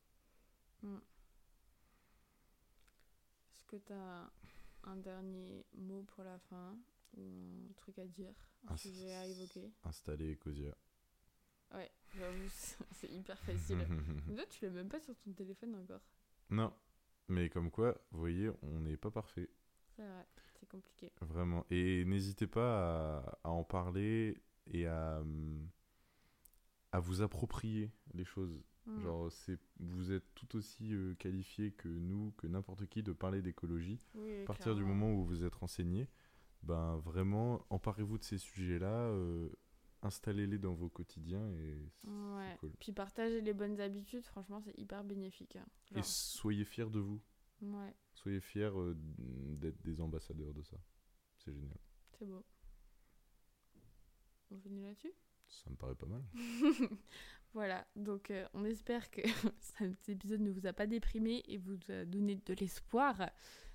[3.51, 4.29] Est-ce que t'as
[4.83, 6.77] un dernier mot pour la fin
[7.17, 7.21] ou
[7.69, 8.33] un truc à dire,
[8.67, 9.71] un sujet à évoquer?
[9.83, 10.75] Installer Ecosia.
[11.73, 13.85] Ouais, j'avoue, c'est c'est hyper facile.
[14.27, 16.01] Mais toi, tu l'as même pas sur ton téléphone encore?
[16.49, 16.73] non.
[17.29, 19.49] Mais comme quoi, vous voyez, on n'est pas parfait.
[19.95, 20.25] C'est vrai,
[20.59, 21.11] c'est compliqué.
[21.21, 21.65] Vraiment.
[21.69, 25.67] Et n'hésitez pas à, à en parler et à, hum,
[26.91, 28.63] à vous approprier les choses.
[28.85, 29.01] Mm.
[29.01, 33.41] Genre, c'est, vous êtes tout aussi euh, qualifié que nous, que n'importe qui, de parler
[33.41, 33.99] d'écologie.
[34.15, 36.07] Oui, À partir du moment où vous vous êtes renseigné,
[36.63, 39.49] ben vraiment, emparez-vous de ces sujets-là, euh,
[40.01, 42.57] installez-les dans vos quotidiens et c'est Ouais.
[42.59, 42.71] cool.
[42.79, 45.55] Puis partager les bonnes habitudes, franchement, c'est hyper bénéfique.
[45.55, 45.65] hein.
[45.95, 47.21] Et soyez fiers de vous.
[47.61, 50.77] Ouais, Soyez fiers euh, d'être des ambassadeurs de ça.
[51.37, 51.77] C'est génial.
[52.19, 52.43] c'est beau.
[54.51, 55.11] On finit là-dessus?
[55.47, 56.23] Ça me paraît pas mal.
[57.53, 59.21] Voilà, donc euh, on espère que
[59.59, 63.31] cet épisode ne vous a pas déprimé et vous a donné de l'espoir.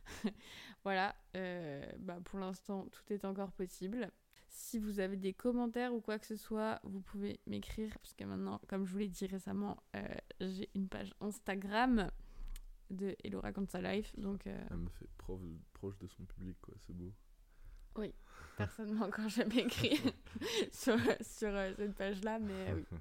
[0.85, 4.11] voilà, euh, bah, pour l'instant, tout est encore possible.
[4.55, 8.24] Si vous avez des commentaires ou quoi que ce soit, vous pouvez m'écrire, parce que
[8.24, 10.03] maintenant, comme je vous l'ai dit récemment, euh,
[10.40, 12.11] j'ai une page Instagram
[12.90, 15.40] de Hello Raconte sa life, donc euh, Elle me fait prof-
[15.72, 16.74] proche de son public, quoi.
[16.86, 17.11] C'est beau.
[18.59, 19.98] personne m'a encore jamais écrit
[20.70, 22.84] sur, sur euh, cette page-là, mais oui.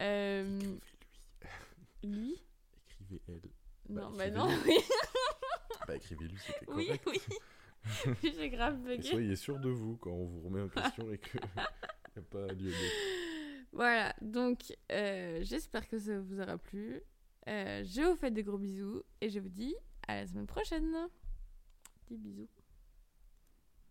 [0.00, 0.58] Euh,
[2.02, 2.30] Écrivez-lui.
[2.30, 2.42] lui?
[2.90, 3.40] Écrivez elle.
[3.88, 4.54] Bah, Non, bah écrivez-lui.
[4.54, 4.78] non, oui.
[5.86, 7.04] Bah écrivez-lui, c'était Oui, correct.
[7.06, 7.20] oui.
[8.22, 9.02] J'ai grave bugué.
[9.02, 11.40] soyez sûr de vous quand on vous remet en question et qu'il
[12.16, 12.94] n'y a pas lieu d'être.
[13.72, 17.00] Voilà, donc euh, j'espère que ça vous aura plu.
[17.48, 19.74] Euh, je vous fais des gros bisous et je vous dis
[20.06, 20.94] à la semaine prochaine.
[22.08, 22.48] Des bisous.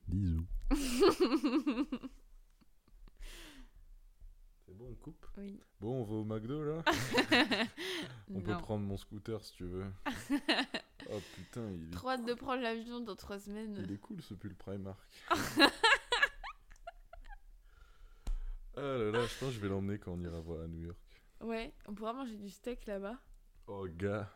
[0.08, 0.46] Bisous.
[4.74, 5.60] C'est bon, on coupe oui.
[5.80, 6.84] Bon, on va au McDo là
[8.34, 9.86] On peut prendre mon scooter si tu veux.
[11.12, 13.80] oh putain, il est, Trop hâte de prendre l'avion dans trois semaines.
[13.88, 15.00] il est cool ce pull Primark.
[18.76, 20.82] Ah là là, je pense que je vais l'emmener quand on ira voir à New
[20.82, 20.98] York.
[21.42, 23.20] Ouais, on pourra manger du steak là-bas.
[23.68, 24.28] Oh gars.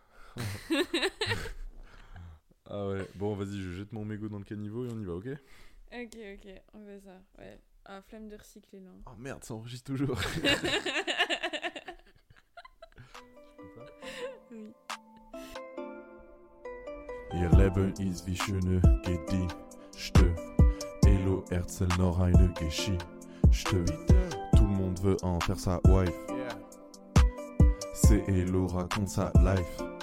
[2.67, 5.13] ah ouais, bon vas-y, je jette mon mégot dans le caniveau et on y va,
[5.13, 5.29] ok?
[5.91, 7.19] Ok, ok, on fait ça.
[7.39, 7.59] Ouais.
[7.89, 8.89] Ah, flemme de recycler là.
[9.05, 10.17] Oh merde, ça enregistre toujours.
[14.51, 14.73] oui.
[17.33, 20.35] Ihr Leben ist wie schöne Gedichte.
[21.05, 23.05] Hello Herzl noch eine Geschichte.
[24.57, 26.11] Tout le monde veut en faire sa wife.
[27.93, 29.96] C'est Hello raconte sa life.